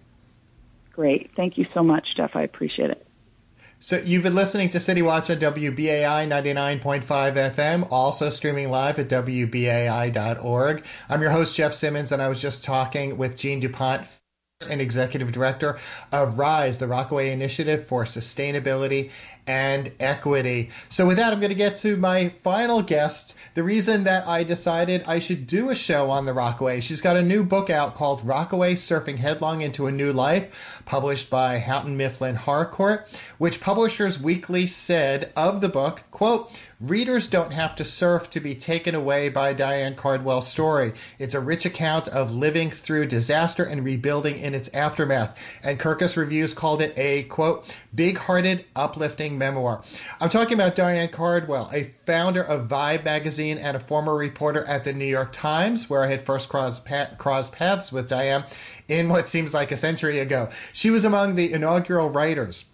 [0.92, 1.30] Great.
[1.34, 2.36] Thank you so much, Jeff.
[2.36, 3.06] I appreciate it.
[3.78, 9.08] So you've been listening to City Watch on WBAI 99.5 FM, also streaming live at
[9.08, 10.84] WBAI.org.
[11.08, 14.06] I'm your host, Jeff Simmons, and I was just talking with Jeanne DuPont,
[14.70, 15.78] and executive director
[16.12, 19.10] of RISE, the Rockaway Initiative for Sustainability
[19.46, 20.70] and Equity.
[20.88, 23.36] So, with that, I'm going to get to my final guest.
[23.54, 27.16] The reason that I decided I should do a show on the Rockaway, she's got
[27.16, 31.96] a new book out called Rockaway Surfing Headlong into a New Life, published by Houghton
[31.96, 36.50] Mifflin Harcourt, which Publishers Weekly said of the book, quote,
[36.82, 40.94] Readers don't have to surf to be taken away by Diane Cardwell's story.
[41.16, 45.38] It's a rich account of living through disaster and rebuilding in its aftermath.
[45.62, 49.82] And Kirkus Reviews called it a, quote, big hearted, uplifting memoir.
[50.20, 54.84] I'm talking about Diane Cardwell, a founder of Vibe magazine and a former reporter at
[54.84, 58.44] the New York Times, where I had first crossed, crossed paths with Diane
[58.88, 60.48] in what seems like a century ago.
[60.72, 62.64] She was among the inaugural writers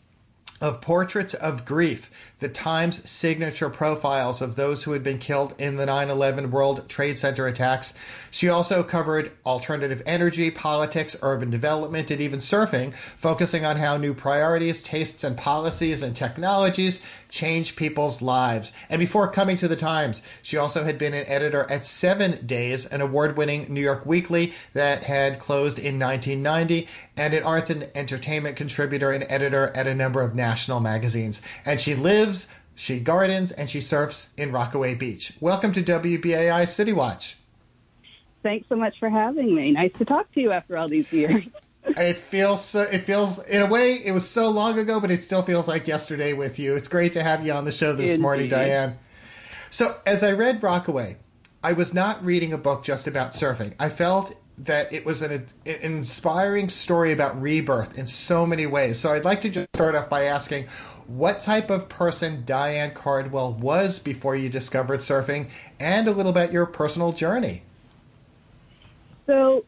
[0.60, 5.76] of Portraits of Grief, the Times signature profiles of those who had been killed in
[5.76, 7.94] the 9 11 World Trade Center attacks.
[8.30, 14.14] She also covered alternative energy, politics, urban development, and even surfing, focusing on how new
[14.14, 18.72] priorities, tastes, and policies and technologies change people's lives.
[18.88, 22.86] And before coming to the Times, she also had been an editor at Seven Days,
[22.86, 27.88] an award winning New York weekly that had closed in 1990, and an arts and
[27.94, 31.42] entertainment contributor and editor at a number of national magazines.
[31.66, 32.27] And she lives,
[32.74, 35.32] she gardens, and she surfs in Rockaway Beach.
[35.40, 37.36] Welcome to WBAI City Watch.
[38.42, 39.72] Thanks so much for having me.
[39.72, 41.48] Nice to talk to you after all these years.
[41.84, 45.22] it feels so, it feels in a way it was so long ago, but it
[45.22, 46.76] still feels like yesterday with you.
[46.76, 48.22] It's great to have you on the show this Indeed.
[48.22, 48.98] morning, Diane.
[49.70, 51.16] So as I read Rockaway,
[51.62, 53.74] I was not reading a book just about surfing.
[53.80, 58.98] I felt that it was an, an, inspiring story about rebirth in so many ways.
[58.98, 60.66] So I'd like to just start off by asking
[61.06, 65.50] what type of person Diane Cardwell was before you discovered surfing
[65.80, 67.62] and a little about your personal journey.
[69.26, 69.64] So,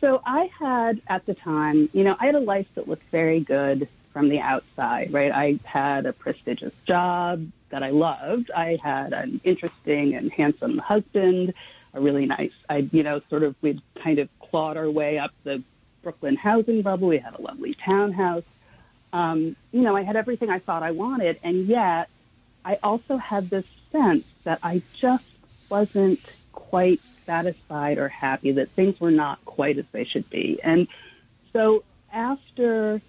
[0.00, 3.40] so I had at the time, you know, I had a life that looked very
[3.40, 5.32] good from the outside, right?
[5.32, 8.52] I had a prestigious job that I loved.
[8.52, 11.54] I had an interesting and handsome husband,
[11.94, 15.30] a really nice, I, you know, sort of, we'd kind of clawed our way up
[15.44, 15.62] the
[16.02, 17.08] Brooklyn housing bubble.
[17.08, 18.42] We had a lovely townhouse.
[19.12, 22.08] Um, you know, I had everything I thought I wanted, and yet
[22.64, 25.24] I also had this sense that I just
[25.70, 26.20] wasn't
[26.52, 30.60] quite satisfied or happy, that things were not quite as they should be.
[30.62, 30.88] And
[31.52, 33.00] so after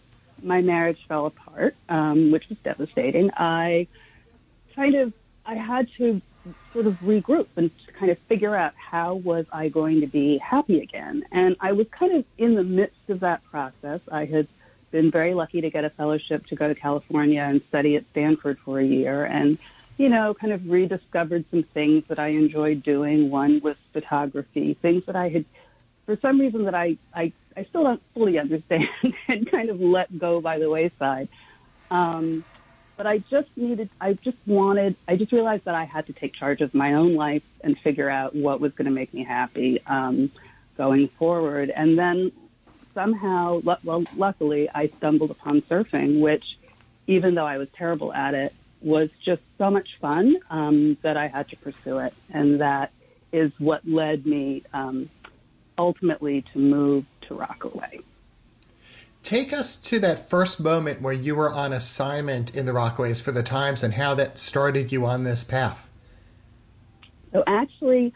[0.44, 3.88] my marriage fell apart, um, which was devastating, I
[4.76, 5.14] kind of
[5.46, 6.22] I had to
[6.74, 10.82] sort of regroup and kind of figure out how was I going to be happy
[10.82, 11.26] again.
[11.32, 14.02] And I was kind of in the midst of that process.
[14.12, 14.48] I had
[14.92, 18.60] been very lucky to get a fellowship to go to California and study at Stanford
[18.60, 19.58] for a year and
[19.98, 23.30] you know, kind of rediscovered some things that I enjoyed doing.
[23.30, 25.46] One was photography, things that I had,
[26.06, 28.90] for some reason that I, I, I still don't fully understand
[29.28, 31.30] and kind of let go by the wayside.
[31.90, 32.44] Um,
[32.98, 36.34] but I just needed, I just wanted, I just realized that I had to take
[36.34, 39.82] charge of my own life and figure out what was going to make me happy
[39.86, 40.32] um,
[40.78, 41.70] going forward.
[41.70, 42.32] And then
[42.94, 46.46] somehow, well, luckily, I stumbled upon surfing, which
[47.08, 51.28] even though I was terrible at it, was just so much fun um, that I
[51.28, 52.14] had to pursue it.
[52.30, 52.92] And that
[53.32, 55.10] is what led me um,
[55.78, 58.00] ultimately to move to Rockaway.
[59.26, 63.32] Take us to that first moment where you were on assignment in the Rockaways for
[63.32, 65.90] the Times and how that started you on this path.
[67.34, 68.14] So actually,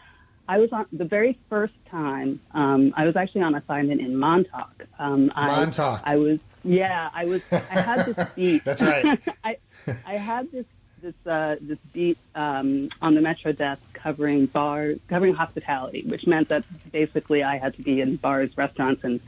[0.48, 2.40] I was on the very first time.
[2.54, 4.86] Um, I was actually on assignment in Montauk.
[5.00, 6.00] Um, Montauk.
[6.04, 7.52] I, I was yeah, I was.
[7.52, 8.64] I had this beat.
[8.64, 9.20] That's right.
[9.44, 9.58] I
[10.06, 10.68] I had this
[11.02, 16.50] this uh, this beat um, on the Metro desk covering bar covering hospitality, which meant
[16.50, 19.20] that basically I had to be in bars, restaurants, and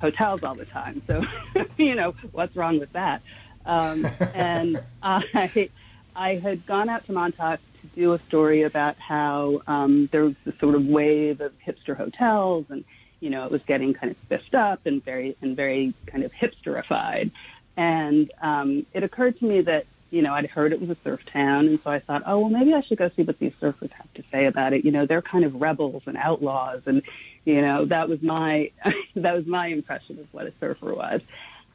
[0.00, 1.02] hotels all the time.
[1.06, 1.24] So,
[1.76, 3.22] you know, what's wrong with that?
[3.64, 5.70] Um, and I,
[6.14, 10.34] I had gone out to Montauk to do a story about how um, there was
[10.44, 12.84] this sort of wave of hipster hotels, and
[13.20, 16.32] you know, it was getting kind of spiffed up and very and very kind of
[16.32, 17.30] hipsterified.
[17.76, 21.20] And um, it occurred to me that you know I'd heard it was a surf
[21.26, 23.92] town, and so I thought, oh well, maybe I should go see what these surfers
[23.92, 24.84] have to say about it.
[24.84, 27.02] You know, they're kind of rebels and outlaws, and
[27.44, 28.70] you know, that was my
[29.16, 31.22] that was my impression of what a surfer was.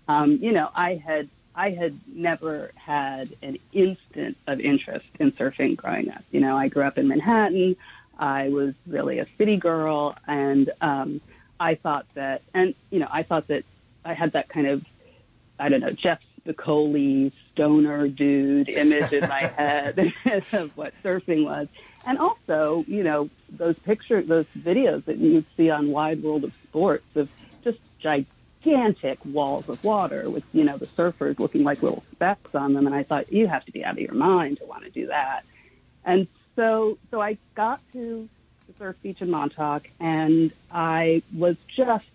[0.08, 5.76] Um, you know, I had I had never had an instant of interest in surfing
[5.76, 6.24] growing up.
[6.32, 7.76] You know, I grew up in Manhattan.
[8.18, 11.22] I was really a city girl, and um,
[11.60, 13.64] I thought that, and you know, I thought that
[14.04, 14.86] I had that kind of,
[15.60, 20.14] I don't know, Jeff Spicoli stoner dude image in my head
[20.54, 21.68] of what surfing was,
[22.06, 26.54] and also, you know, those pictures, those videos that you'd see on Wide World of
[26.68, 27.30] Sports of
[27.64, 32.74] just gigantic walls of water with, you know, the surfers looking like little specks on
[32.74, 32.86] them.
[32.86, 35.08] And I thought, you have to be out of your mind to want to do
[35.08, 35.46] that.
[36.04, 38.30] And so, so I got to
[38.68, 42.06] the surf beach in Montauk and I was just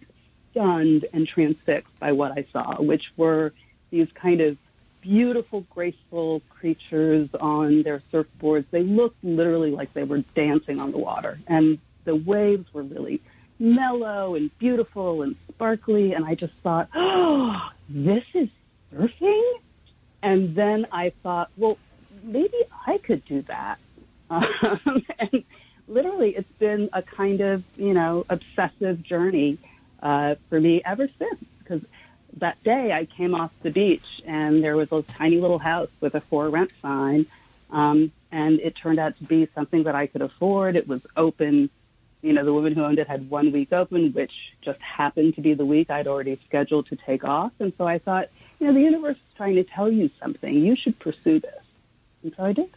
[0.51, 3.53] stunned and transfixed by what I saw, which were
[3.91, 4.57] these kind of
[5.01, 8.67] beautiful, graceful creatures on their surfboards.
[8.71, 11.39] They looked literally like they were dancing on the water.
[11.47, 13.21] And the waves were really
[13.59, 16.15] mellow and beautiful and sparkly.
[16.15, 18.49] And I just thought, oh, this is
[18.93, 19.53] surfing?
[20.23, 21.79] And then I thought, well,
[22.23, 23.79] maybe I could do that.
[24.29, 25.45] Um, and
[25.89, 29.59] literally, it's been a kind of, you know, obsessive journey
[30.03, 31.41] uh, for me ever since.
[31.59, 31.83] Because
[32.39, 36.15] that day I came off the beach and there was a tiny little house with
[36.15, 37.27] a for rent sign.
[37.71, 40.77] Um, and it turned out to be something that I could afford.
[40.77, 41.71] It was open.
[42.23, 45.41] You know, the woman who owned it had one week open, which just happened to
[45.41, 47.53] be the week I'd already scheduled to take off.
[47.59, 48.29] And so I thought,
[48.59, 50.53] you know, the universe is trying to tell you something.
[50.53, 51.63] You should pursue this.
[52.23, 52.69] And so I did.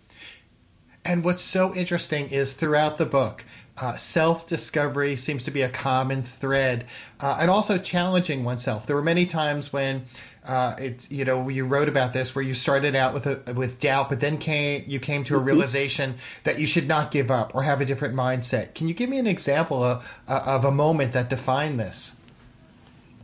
[1.05, 3.43] And what's so interesting is throughout the book,
[3.81, 6.85] uh, self discovery seems to be a common thread,
[7.19, 8.85] uh, and also challenging oneself.
[8.85, 10.03] There were many times when
[10.47, 13.79] uh, it's you know you wrote about this where you started out with a, with
[13.79, 15.47] doubt, but then came you came to a mm-hmm.
[15.47, 18.75] realization that you should not give up or have a different mindset.
[18.75, 22.15] Can you give me an example of, uh, of a moment that defined this?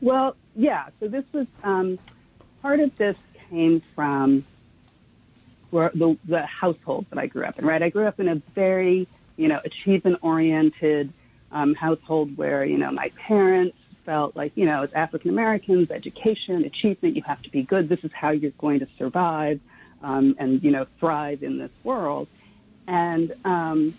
[0.01, 0.87] Well, yeah.
[0.99, 1.99] So this was um,
[2.61, 3.17] part of this
[3.49, 4.45] came from
[5.71, 7.65] the, the household that I grew up in.
[7.65, 9.07] Right, I grew up in a very
[9.39, 11.13] you know, achievement oriented
[11.51, 16.65] um, household where, you know, my parents felt like, you know, as African Americans, education,
[16.65, 17.87] achievement, you have to be good.
[17.87, 19.61] This is how you're going to survive
[20.03, 22.27] um, and, you know, thrive in this world.
[22.85, 23.93] And, um,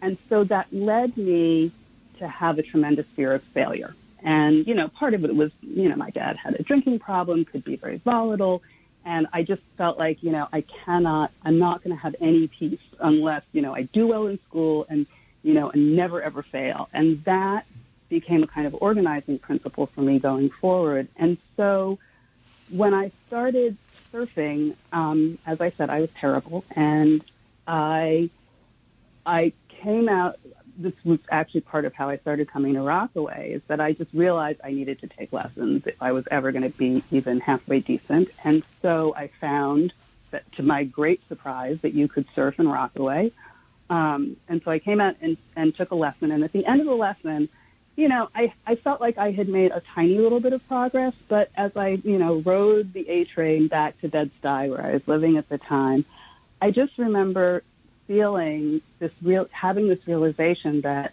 [0.00, 1.72] and so that led me
[2.18, 3.94] to have a tremendous fear of failure.
[4.22, 7.44] And, you know, part of it was, you know, my dad had a drinking problem,
[7.44, 8.62] could be very volatile.
[9.04, 12.48] And I just felt like, you know, I cannot, I'm not going to have any
[12.48, 15.06] peace unless, you know, I do well in school and,
[15.42, 16.88] you know, and never ever fail.
[16.92, 17.66] And that
[18.08, 21.08] became a kind of organizing principle for me going forward.
[21.16, 21.98] And so
[22.70, 23.76] when I started
[24.12, 26.64] surfing, um, as I said, I was terrible.
[26.74, 27.22] And
[27.66, 28.30] I,
[29.26, 30.38] I came out,
[30.76, 34.12] this was actually part of how I started coming to Rockaway is that I just
[34.12, 37.80] realized I needed to take lessons if I was ever going to be even halfway
[37.80, 38.30] decent.
[38.42, 39.92] And so I found
[40.30, 43.32] that to my great surprise that you could surf in Rockaway.
[43.90, 46.30] Um, and so I came out and, and took a lesson.
[46.30, 47.48] And at the end of the lesson,
[47.96, 51.14] you know, I, I felt like I had made a tiny little bit of progress,
[51.28, 55.06] but as I, you know, rode the A train back to Bed-Stuy where I was
[55.06, 56.04] living at the time,
[56.60, 57.62] I just remember
[58.06, 61.12] feeling this real, having this realization that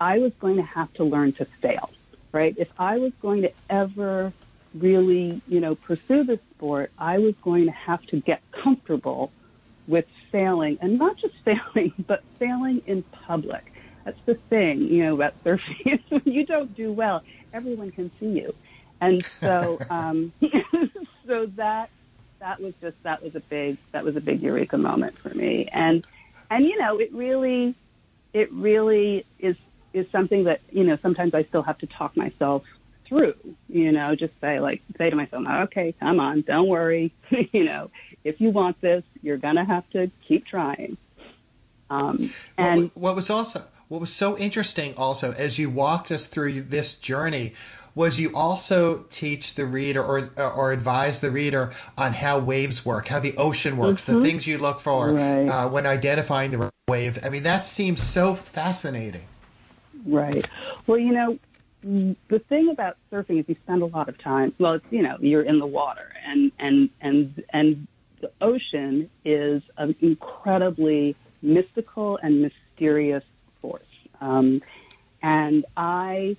[0.00, 1.90] I was going to have to learn to fail,
[2.32, 2.54] right?
[2.58, 4.32] If I was going to ever
[4.74, 9.32] really, you know, pursue this sport, I was going to have to get comfortable
[9.86, 13.72] with failing and not just failing, but failing in public.
[14.04, 16.02] That's the thing, you know, about surfing.
[16.10, 17.22] when you don't do well,
[17.52, 18.54] everyone can see you.
[19.00, 20.32] And so, um,
[21.26, 21.90] so that,
[22.38, 25.68] that was just, that was a big, that was a big eureka moment for me.
[25.72, 26.06] And,
[26.50, 27.74] and you know, it really,
[28.32, 29.56] it really is
[29.92, 32.64] is something that you know sometimes I still have to talk myself
[33.06, 33.34] through.
[33.68, 37.12] You know, just say like say to myself, okay, come on, don't worry.
[37.52, 37.90] you know,
[38.24, 40.96] if you want this, you're gonna have to keep trying.
[41.88, 46.26] Um, and what, what was also what was so interesting also as you walked us
[46.26, 47.54] through this journey
[47.96, 53.08] was you also teach the reader or or advise the reader on how waves work,
[53.08, 54.20] how the ocean works, mm-hmm.
[54.20, 55.48] the things you look for right.
[55.48, 57.18] uh, when identifying the wave.
[57.24, 59.24] I mean, that seems so fascinating.
[60.04, 60.48] Right.
[60.86, 61.38] Well, you know,
[61.82, 64.52] the thing about surfing is you spend a lot of time.
[64.58, 67.86] Well, it's, you know, you're in the water, and and and and
[68.20, 73.24] the ocean is an incredibly mystical and mysterious
[73.62, 73.82] force.
[74.20, 74.62] Um,
[75.22, 76.36] and I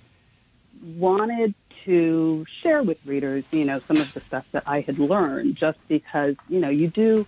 [0.82, 1.54] wanted
[1.84, 5.78] to share with readers, you know, some of the stuff that I had learned just
[5.88, 7.26] because, you know, you do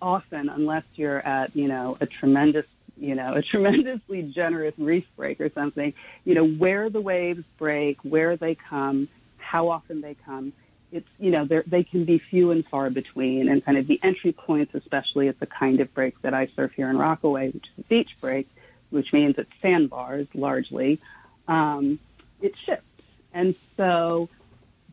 [0.00, 2.66] often, unless you're at, you know, a tremendous,
[2.96, 7.98] you know, a tremendously generous reef break or something, you know, where the waves break,
[8.02, 9.08] where they come,
[9.38, 10.52] how often they come.
[10.90, 14.32] It's, you know, they can be few and far between and kind of the entry
[14.32, 17.84] points, especially at the kind of break that I surf here in Rockaway, which is
[17.84, 18.48] a beach break,
[18.90, 20.98] which means it's sandbars largely,
[21.46, 21.98] um,
[22.40, 22.84] it shifts.
[23.32, 24.28] And so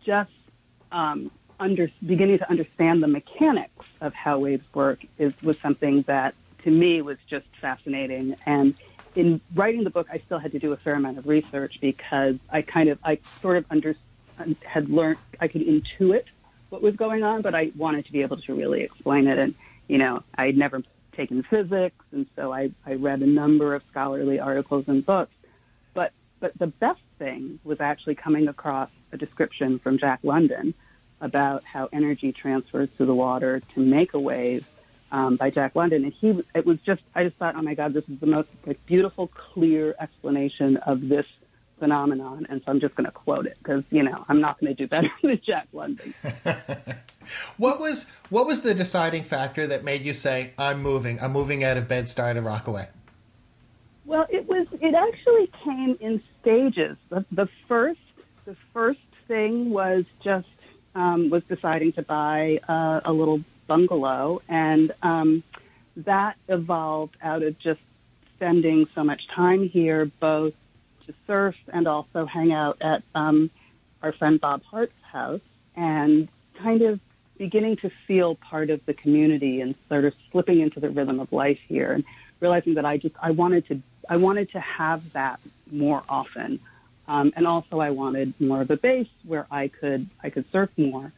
[0.04, 0.32] just
[0.92, 6.36] um, under, beginning to understand the mechanics of how waves work is was something that
[6.64, 8.36] to me was just fascinating.
[8.46, 8.76] And
[9.16, 12.38] in writing the book, I still had to do a fair amount of research because
[12.50, 13.96] I kind of, I sort of under,
[14.66, 16.26] had learned, I could intuit
[16.70, 19.38] what was going on, but I wanted to be able to really explain it.
[19.38, 19.56] And,
[19.88, 20.84] you know, I'd never
[21.14, 25.32] taken physics, and so I, I read a number of scholarly articles and books.
[25.94, 30.74] But, but the best thing was actually coming across a description from Jack London
[31.22, 34.68] about how energy transfers to the water to make a wave
[35.12, 37.94] um, by Jack London, and he it was just I just thought, oh my God,
[37.94, 41.26] this is the most like, beautiful, clear explanation of this
[41.78, 44.76] phenomenon, and so I'm just going to quote it because you know I'm not going
[44.76, 46.14] to do better than Jack London.
[47.58, 51.22] what was what was the deciding factor that made you say I'm moving?
[51.22, 52.88] I'm moving out of Bed Stuy to Rockaway.
[54.06, 56.96] Well, it was it actually came in stages.
[57.10, 58.00] The, the first
[58.46, 60.48] the first thing was just
[60.94, 65.42] um, was deciding to buy uh, a little bungalow, and um,
[65.98, 67.82] that evolved out of just
[68.36, 70.54] spending so much time here, both
[71.08, 73.50] to surf and also hang out at um,
[74.04, 75.42] our friend Bob Hart's house,
[75.76, 76.28] and
[76.60, 77.00] kind of
[77.40, 81.34] beginning to feel part of the community and sort of slipping into the rhythm of
[81.34, 82.06] life here, and
[82.40, 85.40] realizing that I just I wanted to I wanted to have that
[85.72, 86.60] more often.
[87.08, 90.70] Um, and also I wanted more of a base where I could I could surf
[90.78, 91.12] more.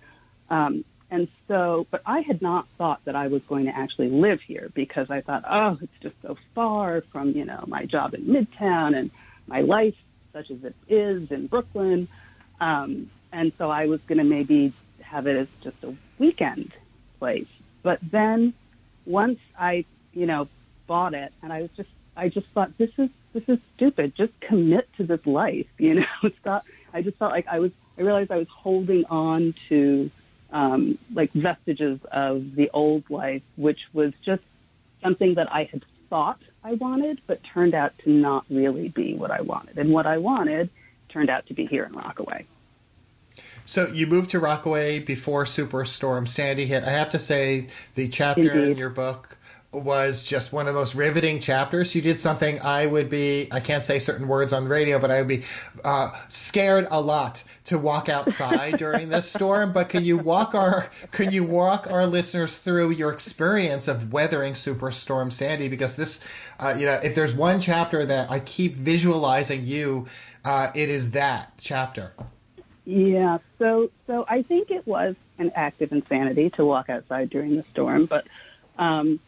[0.49, 4.41] Um, and so, but I had not thought that I was going to actually live
[4.41, 8.25] here because I thought, oh, it's just so far from you know my job in
[8.25, 9.11] Midtown and
[9.47, 9.95] my life
[10.33, 12.07] such as it is in Brooklyn.
[12.59, 16.73] Um, and so I was going to maybe have it as just a weekend
[17.19, 17.47] place.
[17.81, 18.53] But then
[19.05, 20.47] once I, you know,
[20.85, 24.15] bought it and I was just I just thought this is this is stupid.
[24.15, 25.68] Just commit to this life.
[25.78, 26.65] You know, it's not.
[26.93, 27.72] I just felt like I was.
[27.97, 30.11] I realized I was holding on to
[30.51, 34.43] um, like vestiges of the old life, which was just
[35.01, 39.32] something that I had thought I wanted, but turned out to not really be what
[39.32, 39.78] I wanted.
[39.78, 40.70] And what I wanted
[41.09, 42.45] turned out to be here in Rockaway.
[43.65, 46.84] So you moved to Rockaway before Superstorm Sandy hit.
[46.84, 48.72] I have to say, the chapter Indeed.
[48.72, 49.36] in your book
[49.74, 51.93] was just one of the most riveting chapters.
[51.93, 55.11] You did something I would be, I can't say certain words on the radio, but
[55.11, 55.43] I would be
[55.84, 59.74] uh, scared a lot to walk outside during this storm.
[59.74, 64.53] But can you walk our, can you walk our listeners through your experience of weathering
[64.53, 65.68] Superstorm Sandy?
[65.68, 66.22] Because this,
[66.59, 70.07] uh, you know, if there's one chapter that I keep visualizing you,
[70.45, 72.13] uh, it is that chapter.
[72.86, 73.39] Yeah.
[73.59, 77.63] So, so I think it was an act of insanity to walk outside during the
[77.63, 78.26] storm, but
[78.78, 79.20] um,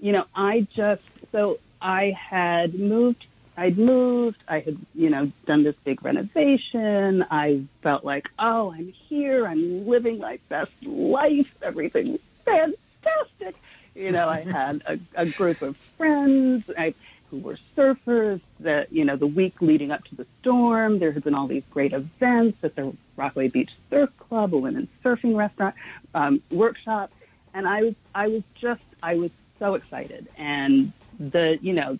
[0.00, 3.26] you know, I just, so I had moved,
[3.56, 7.24] I'd moved, I had, you know, done this big renovation.
[7.30, 9.46] I felt like, oh, I'm here.
[9.46, 11.56] I'm living my best life.
[11.62, 13.54] Everything's fantastic.
[13.94, 16.92] You know, I had a, a group of friends I,
[17.30, 21.24] who were surfers that, you know, the week leading up to the storm, there had
[21.24, 25.74] been all these great events at the Rockaway Beach Surf Club, a women's surfing restaurant,
[26.14, 27.10] um, workshop.
[27.54, 30.28] And I was, I was just, I was so excited.
[30.36, 31.98] And the, you know,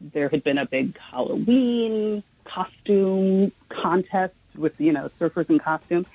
[0.00, 6.06] there had been a big Halloween costume contest with, you know, surfers in costume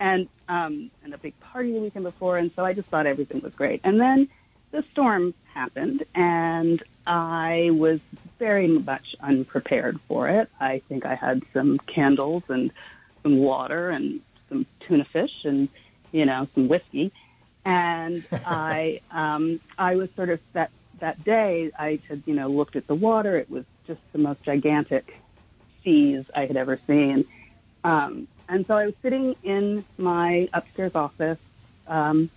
[0.00, 2.38] and, um, and a big party the weekend before.
[2.38, 3.80] And so I just thought everything was great.
[3.84, 4.28] And then
[4.70, 8.00] the storm happened and I was
[8.38, 10.50] very much unprepared for it.
[10.60, 12.70] I think I had some candles and
[13.22, 15.68] some water and some tuna fish and,
[16.12, 17.12] you know, some whiskey
[17.66, 22.76] and I um, I was sort of that that day I had you know looked
[22.76, 23.36] at the water.
[23.36, 25.18] It was just the most gigantic
[25.82, 27.24] seas I had ever seen,
[27.84, 31.40] um, and so I was sitting in my upstairs office,
[31.88, 32.30] um,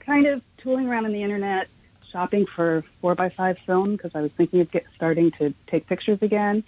[0.00, 1.68] kind of tooling around on the internet,
[2.10, 5.86] shopping for four by five film because I was thinking of get, starting to take
[5.86, 6.62] pictures again,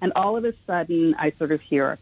[0.00, 1.98] and all of a sudden I sort of hear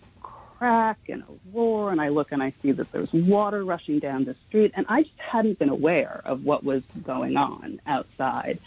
[0.58, 4.24] crack and a roar, and I look and I see that there's water rushing down
[4.24, 8.58] the street, and I just hadn't been aware of what was going on outside.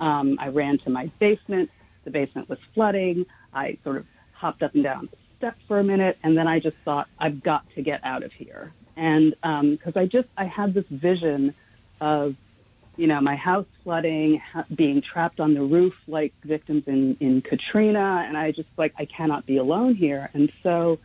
[0.00, 1.70] Um, I ran to my basement.
[2.04, 3.26] The basement was flooding.
[3.52, 6.58] I sort of hopped up and down the steps for a minute, and then I
[6.58, 8.72] just thought, I've got to get out of here.
[8.96, 11.54] And because um, I just, I had this vision
[12.00, 12.36] of,
[12.96, 17.42] you know, my house flooding, ha- being trapped on the roof like victims in, in
[17.42, 20.30] Katrina, and I just like, I cannot be alone here.
[20.34, 20.98] And so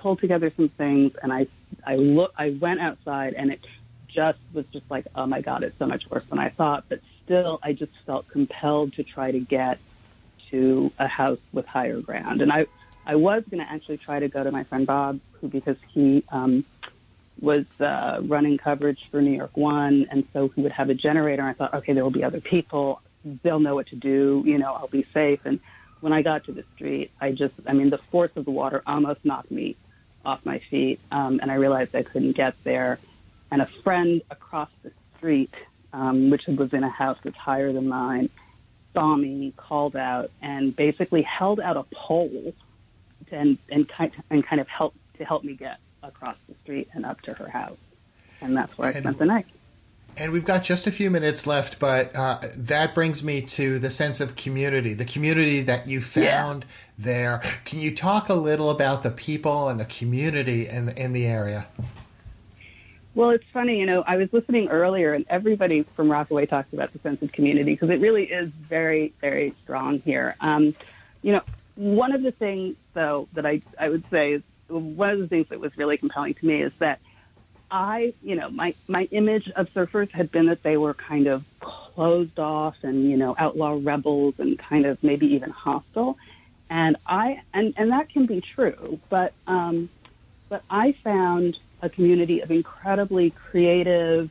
[0.00, 1.46] pulled together some things and I
[1.86, 3.60] I look I went outside and it
[4.08, 7.00] just was just like oh my god it's so much worse than I thought but
[7.24, 9.78] still I just felt compelled to try to get
[10.50, 12.42] to a house with higher ground.
[12.42, 12.66] And I,
[13.06, 16.24] I was going to actually try to go to my friend Bob, who because he
[16.30, 16.64] um,
[17.40, 21.42] was uh, running coverage for New York One, and so he would have a generator.
[21.42, 23.00] I thought, okay, there will be other people.
[23.42, 24.42] They'll know what to do.
[24.44, 25.40] You know, I'll be safe.
[25.44, 25.60] And
[26.00, 28.82] when I got to the street, I just, I mean, the force of the water
[28.86, 29.76] almost knocked me
[30.24, 32.98] off my feet, um, and I realized I couldn't get there.
[33.50, 35.54] And a friend across the street,
[35.92, 38.30] um, which was in a house that's higher than mine,
[38.92, 42.54] saw me, called out, and basically held out a pole
[43.30, 47.04] and and kind and kind of helped to help me get across the street and
[47.04, 47.78] up to her house.
[48.40, 49.46] And that's where I spent the night.
[50.16, 53.90] And we've got just a few minutes left, but uh, that brings me to the
[53.90, 56.70] sense of community, the community that you found yeah.
[57.02, 57.40] There.
[57.64, 61.26] Can you talk a little about the people and the community in the, in the
[61.26, 61.66] area?
[63.14, 66.92] Well, it's funny, you know, I was listening earlier, and everybody from Rockaway talks about
[66.92, 70.36] the sense of community because it really is very, very strong here.
[70.40, 70.76] Um,
[71.22, 71.42] you know,
[71.74, 75.48] one of the things, though, that I, I would say is one of the things
[75.48, 77.00] that was really compelling to me is that
[77.68, 81.44] I, you know, my, my image of surfers had been that they were kind of
[81.60, 86.16] closed off and, you know, outlaw rebels and kind of maybe even hostile.
[86.70, 89.90] And I, and, and that can be true, but, um,
[90.48, 94.30] but I found a community of incredibly creative,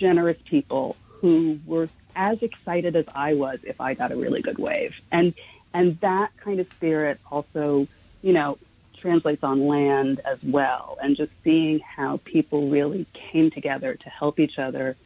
[0.00, 4.58] generous people who were as excited as I was if I got a really good
[4.58, 4.94] wave.
[5.10, 5.34] And
[5.74, 7.86] and that kind of spirit also,
[8.22, 8.58] you know,
[8.98, 10.98] translates on land as well.
[11.02, 14.96] And just seeing how people really came together to help each other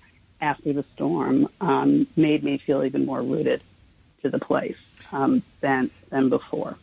[0.40, 3.62] after the storm um, made me feel even more rooted
[4.22, 4.78] to the place
[5.12, 6.76] um, than than before.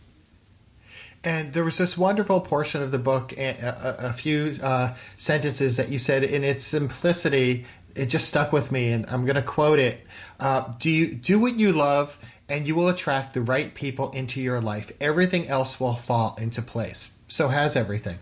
[1.24, 5.90] And there was this wonderful portion of the book, a, a few uh, sentences that
[5.90, 7.66] you said in its simplicity.
[7.96, 10.06] It just stuck with me, and I'm going to quote it.
[10.40, 12.18] Uh, do you do what you love,
[12.50, 14.92] and you will attract the right people into your life.
[15.00, 17.12] Everything else will fall into place.
[17.30, 18.18] So has everything.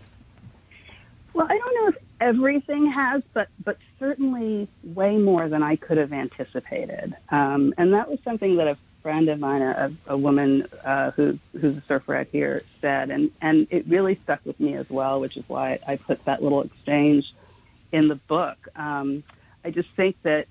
[1.34, 5.98] Well, I don't know if everything has, but but certainly way more than I could
[5.98, 7.16] have anticipated.
[7.30, 11.38] Um, and that was something that a friend of mine, a, a woman uh, who's
[11.60, 15.20] who's a surfer out here, said, and and it really stuck with me as well,
[15.20, 17.32] which is why I put that little exchange
[17.92, 18.56] in the book.
[18.76, 19.24] Um,
[19.64, 20.46] I just think that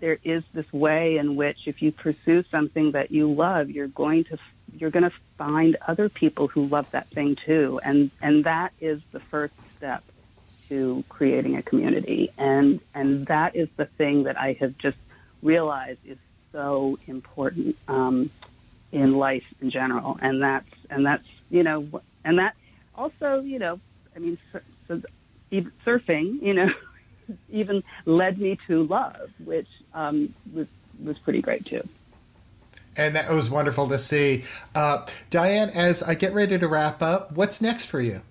[0.00, 4.24] there is this way in which if you pursue something that you love, you're going
[4.24, 4.38] to
[4.72, 9.00] you're going to find other people who love that thing too, and and that is
[9.12, 10.04] the first step
[10.68, 14.98] to creating a community, and and that is the thing that I have just
[15.42, 16.18] realized is
[16.52, 18.30] so important um,
[18.92, 21.88] in life in general, and that's and that's you know,
[22.24, 22.54] and that
[22.94, 23.80] also you know,
[24.14, 25.02] I mean, so, so
[25.84, 26.72] surfing, you know.
[27.48, 30.68] even led me to love, which um, was
[31.02, 31.82] was pretty great too.
[32.96, 34.44] And that was wonderful to see.
[34.74, 38.22] Uh, Diane, as I get ready to wrap up, what's next for you?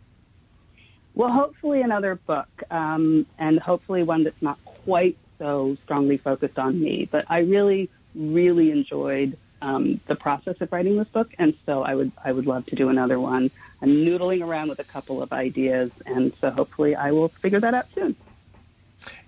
[1.13, 6.79] Well, hopefully another book, um, and hopefully one that's not quite so strongly focused on
[6.81, 7.07] me.
[7.09, 11.95] But I really, really enjoyed um, the process of writing this book, and so I
[11.95, 13.49] would I would love to do another one.
[13.81, 17.73] I'm noodling around with a couple of ideas, and so hopefully I will figure that
[17.73, 18.15] out soon.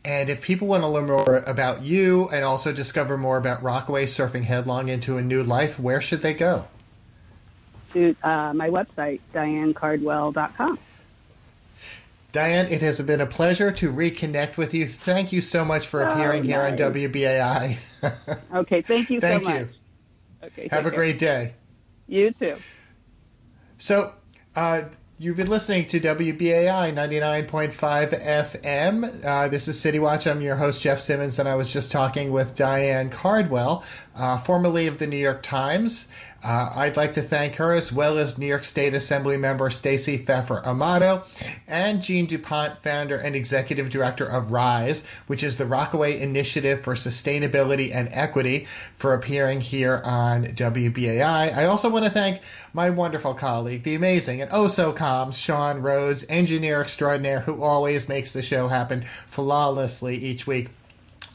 [0.05, 4.05] And if people want to learn more about you and also discover more about Rockaway
[4.05, 6.65] surfing headlong into a new life, where should they go?
[7.93, 10.79] To uh, my website, dianecardwell.com.
[12.37, 14.85] Diane, it has been a pleasure to reconnect with you.
[14.85, 16.77] Thank you so much for appearing oh, nice.
[16.77, 18.53] here on WBAI.
[18.57, 19.59] okay, thank you thank so you.
[19.61, 19.69] much.
[20.43, 20.99] Okay, Have a care.
[20.99, 21.55] great day.
[22.05, 22.55] You too.
[23.79, 24.13] So,
[24.55, 24.83] uh,
[25.19, 29.25] You've been listening to WBAI 99.5 FM.
[29.25, 30.27] Uh, this is City Watch.
[30.27, 33.83] I'm your host, Jeff Simmons, and I was just talking with Diane Cardwell,
[34.17, 36.07] uh, formerly of the New York Times.
[36.45, 40.19] Uh, I'd like to thank her as well as New York State Assembly member Stacey
[40.19, 41.23] Pheffer Amato
[41.67, 46.93] and Jeanne DuPont, founder and executive director of RISE, which is the Rockaway Initiative for
[46.93, 51.57] Sustainability and Equity, for appearing here on WBAI.
[51.57, 52.41] I also want to thank
[52.71, 58.07] my wonderful colleague, the amazing and oh so calm Sean Rhodes, engineer extraordinaire who always
[58.07, 60.69] makes the show happen flawlessly each week.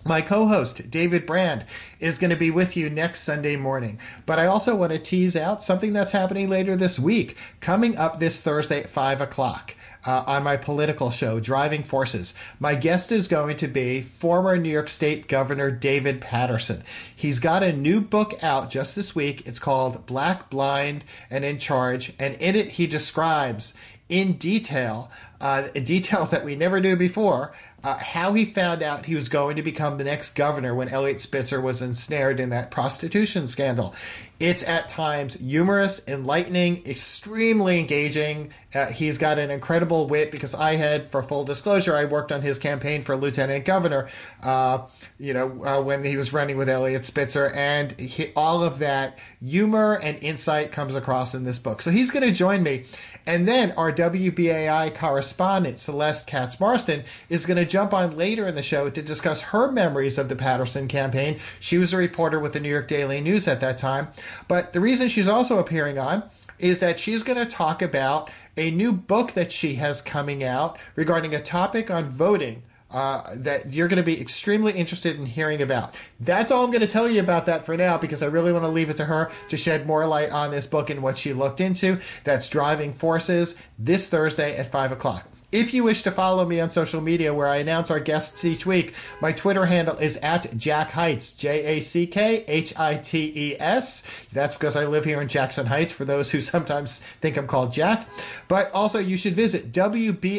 [0.05, 1.65] My co host, David Brand,
[2.01, 4.01] is going to be with you next Sunday morning.
[4.27, 8.19] But I also want to tease out something that's happening later this week, coming up
[8.19, 9.77] this Thursday at 5 o'clock.
[10.05, 12.35] Uh, on my political show, Driving Forces.
[12.59, 16.83] My guest is going to be former New York State Governor David Paterson.
[17.15, 19.47] He's got a new book out just this week.
[19.47, 22.13] It's called Black, Blind, and in Charge.
[22.19, 23.75] And in it, he describes
[24.09, 25.11] in detail
[25.43, 27.53] uh, details that we never knew before.
[27.85, 31.20] Uh, how he found out he was going to become the next governor when Eliot
[31.20, 33.95] Spitzer was ensnared in that prostitution scandal.
[34.39, 38.51] It's at times humorous, enlightening, extremely engaging.
[38.75, 42.41] Uh, he's got an incredible wit because I had, for full disclosure, I worked on
[42.41, 44.09] his campaign for lieutenant governor,
[44.43, 44.87] uh,
[45.18, 49.18] you know, uh, when he was running with Eliot Spitzer, and he, all of that
[49.45, 51.83] humor and insight comes across in this book.
[51.83, 52.85] So he's going to join me.
[53.27, 58.55] And then our WBAI correspondent, Celeste Katz Marston, is going to jump on later in
[58.55, 61.39] the show to discuss her memories of the Paterson campaign.
[61.61, 64.09] She was a reporter with the New York Daily News at that time.
[64.49, 66.25] But the reason she's also appearing on
[66.63, 70.79] is that she's going to talk about a new book that she has coming out
[70.97, 75.63] regarding a topic on voting uh, that you're going to be extremely interested in hearing
[75.63, 75.95] about.
[76.21, 78.65] That's all I'm going to tell you about that for now because I really want
[78.65, 81.33] to leave it to her to shed more light on this book and what she
[81.33, 82.01] looked into.
[82.25, 85.27] That's Driving Forces this Thursday at 5 o'clock.
[85.53, 88.65] If you wish to follow me on social media where I announce our guests each
[88.65, 93.31] week, my Twitter handle is at Jack Heights, J A C K H I T
[93.37, 94.03] E S.
[94.33, 97.71] That's because I live here in Jackson Heights for those who sometimes think I'm called
[97.71, 98.09] Jack.
[98.49, 100.31] But also, you should visit WBAI.org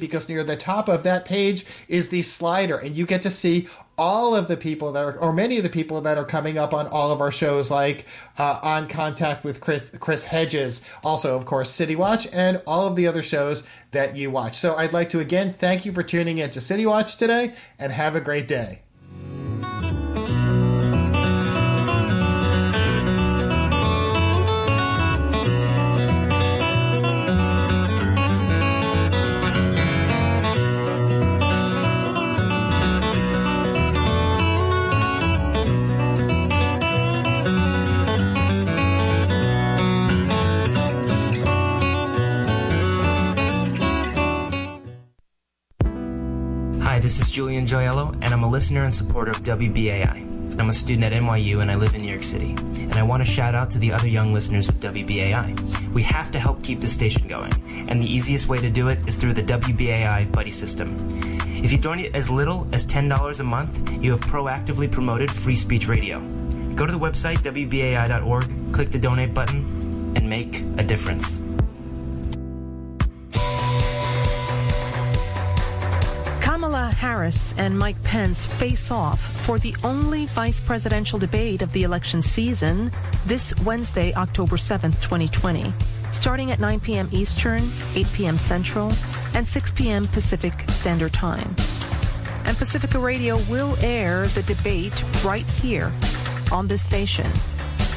[0.00, 3.68] because near the top of that page is the slider, and you get to see
[3.98, 6.74] all of the people that are, or many of the people that are coming up
[6.74, 8.06] on all of our shows, like
[8.38, 12.96] uh, On Contact with Chris, Chris, Hedges, also, of course, City Watch, and all of
[12.96, 14.56] the other shows that you watch.
[14.56, 17.92] So I'd like to again thank you for tuning in to City Watch today, and
[17.92, 18.82] have a great day.
[47.72, 50.60] Joyello, and I'm a listener and supporter of WBAI.
[50.60, 52.50] I'm a student at NYU and I live in New York City.
[52.50, 55.88] And I want to shout out to the other young listeners of WBAI.
[55.92, 57.50] We have to help keep the station going,
[57.88, 61.08] and the easiest way to do it is through the WBAI Buddy System.
[61.64, 65.88] If you donate as little as $10 a month, you have proactively promoted free speech
[65.88, 66.20] radio.
[66.74, 71.40] Go to the website WBAI.org, click the donate button, and make a difference.
[77.02, 82.22] Harris and Mike Pence face off for the only vice presidential debate of the election
[82.22, 82.92] season
[83.26, 85.74] this Wednesday, October 7th, 2020,
[86.12, 87.08] starting at 9 p.m.
[87.10, 88.38] Eastern, 8 p.m.
[88.38, 88.92] Central,
[89.34, 90.06] and 6 p.m.
[90.06, 91.56] Pacific Standard Time.
[92.44, 95.92] And Pacifica Radio will air the debate right here
[96.52, 97.26] on this station.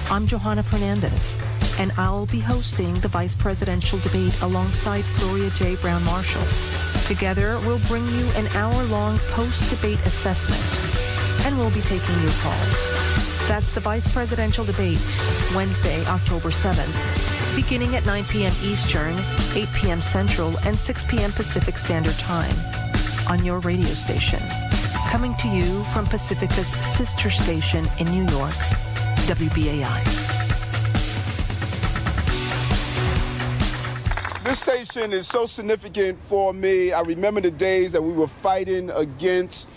[0.09, 1.37] I'm Johanna Fernandez,
[1.77, 5.75] and I'll be hosting the vice presidential debate alongside Gloria J.
[5.75, 6.94] Browne Marshall.
[7.05, 10.61] Together, we'll bring you an hour-long post-debate assessment,
[11.45, 12.91] and we'll be taking your calls.
[13.47, 14.99] That's the vice presidential debate,
[15.53, 18.53] Wednesday, October 7th, beginning at 9 p.m.
[18.63, 19.15] Eastern,
[19.53, 20.01] 8 p.m.
[20.01, 21.31] Central, and 6 p.m.
[21.31, 22.55] Pacific Standard Time
[23.29, 24.41] on your radio station.
[25.09, 28.55] Coming to you from Pacifica's sister station in New York,
[29.27, 30.24] WBAI.
[34.45, 36.91] This station is so significant for me.
[36.91, 39.67] I remember the days that we were fighting against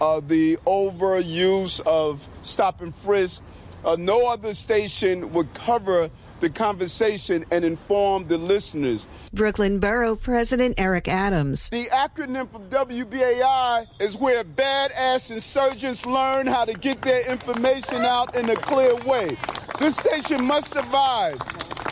[0.00, 3.42] uh, the overuse of stop and frisk.
[3.84, 9.08] Uh, no other station would cover the conversation and inform the listeners.
[9.32, 11.68] Brooklyn Borough President Eric Adams.
[11.70, 18.36] The acronym for WBAI is where badass insurgents learn how to get their information out
[18.36, 19.36] in a clear way.
[19.80, 21.36] This station must survive.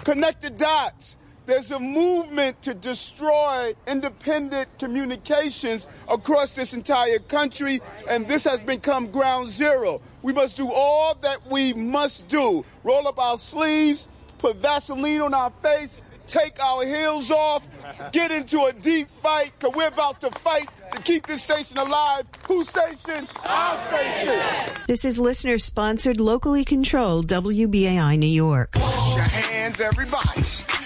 [0.05, 1.17] Connect the dots.
[1.45, 9.11] There's a movement to destroy independent communications across this entire country, and this has become
[9.11, 10.01] ground zero.
[10.23, 12.65] We must do all that we must do.
[12.85, 14.07] Roll up our sleeves,
[14.39, 17.67] put Vaseline on our face, take our heels off,
[18.13, 22.25] get into a deep fight, because we're about to fight to keep this station alive.
[22.47, 23.27] Whose station?
[23.47, 24.77] Our station.
[24.87, 28.71] This is listener sponsored, locally controlled WBAI New York.
[28.77, 30.43] Wash your hands, everybody.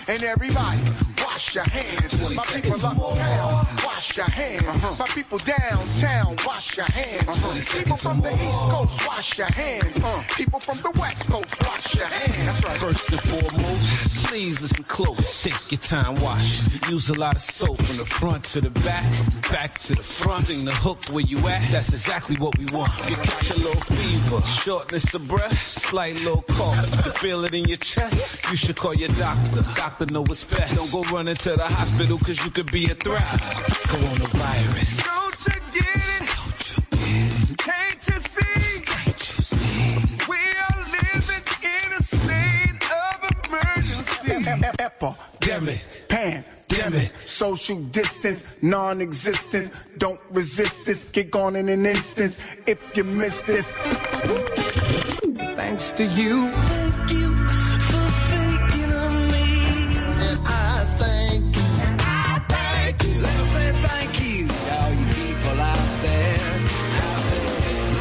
[0.09, 0.81] And everybody,
[1.19, 2.37] wash your hands.
[2.37, 4.67] My people uptown, wash wash your hands.
[4.67, 4.97] Uh-huh.
[4.99, 7.29] My people downtown, wash your hands.
[7.29, 7.79] Uh-huh.
[7.79, 10.01] People from the East Coast, wash your hands.
[10.03, 12.47] Uh, people from the West Coast, wash your hands.
[12.47, 12.81] That's right.
[12.81, 15.43] First and foremost, please listen close.
[15.43, 16.61] Take your time, wash.
[16.89, 19.11] Use a lot of soap from the front to the back,
[19.51, 20.44] back to the front.
[20.47, 21.62] Sing the hook where you at.
[21.72, 22.92] That's exactly what we want.
[23.09, 27.05] You catch a little fever, shortness of breath, slight little cough.
[27.05, 28.49] You feel it in your chest.
[28.51, 29.62] You should call your doctor.
[29.74, 30.76] Doctor know what's best.
[30.76, 33.22] Don't go running to the hospital because you could be a threat.
[33.22, 35.03] Coronavirus.
[35.05, 36.28] Don't you get it?
[36.36, 37.59] Don't you get it?
[37.59, 38.80] Can't you see?
[38.82, 39.99] Can't you see?
[40.28, 43.16] We are living in a state of
[43.49, 44.32] emergency.
[44.78, 45.80] Epidemic.
[46.69, 47.12] Pandemic.
[47.25, 49.99] Social distance, non-existent.
[49.99, 51.05] Don't resist this.
[51.05, 52.39] Get gone in an instant.
[52.67, 53.73] If you miss this.
[55.57, 56.51] Thanks to you.
[56.51, 57.35] Thank you
[57.89, 59.47] for thinking of me.
[60.27, 61.62] And I thank you.
[62.01, 63.21] I thank you.
[63.21, 64.49] Let me say thank you.
[64.71, 66.51] All you people out there.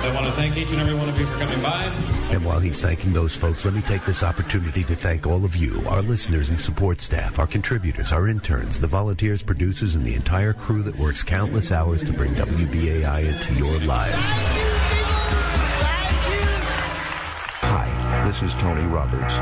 [0.03, 2.14] I want to thank each and every one of you for coming by.
[2.31, 5.55] And while he's thanking those folks, let me take this opportunity to thank all of
[5.55, 10.15] you, our listeners and support staff, our contributors, our interns, the volunteers, producers, and the
[10.15, 14.15] entire crew that works countless hours to bring WBAI into your lives.
[17.61, 19.33] Hi, this is Tony Roberts.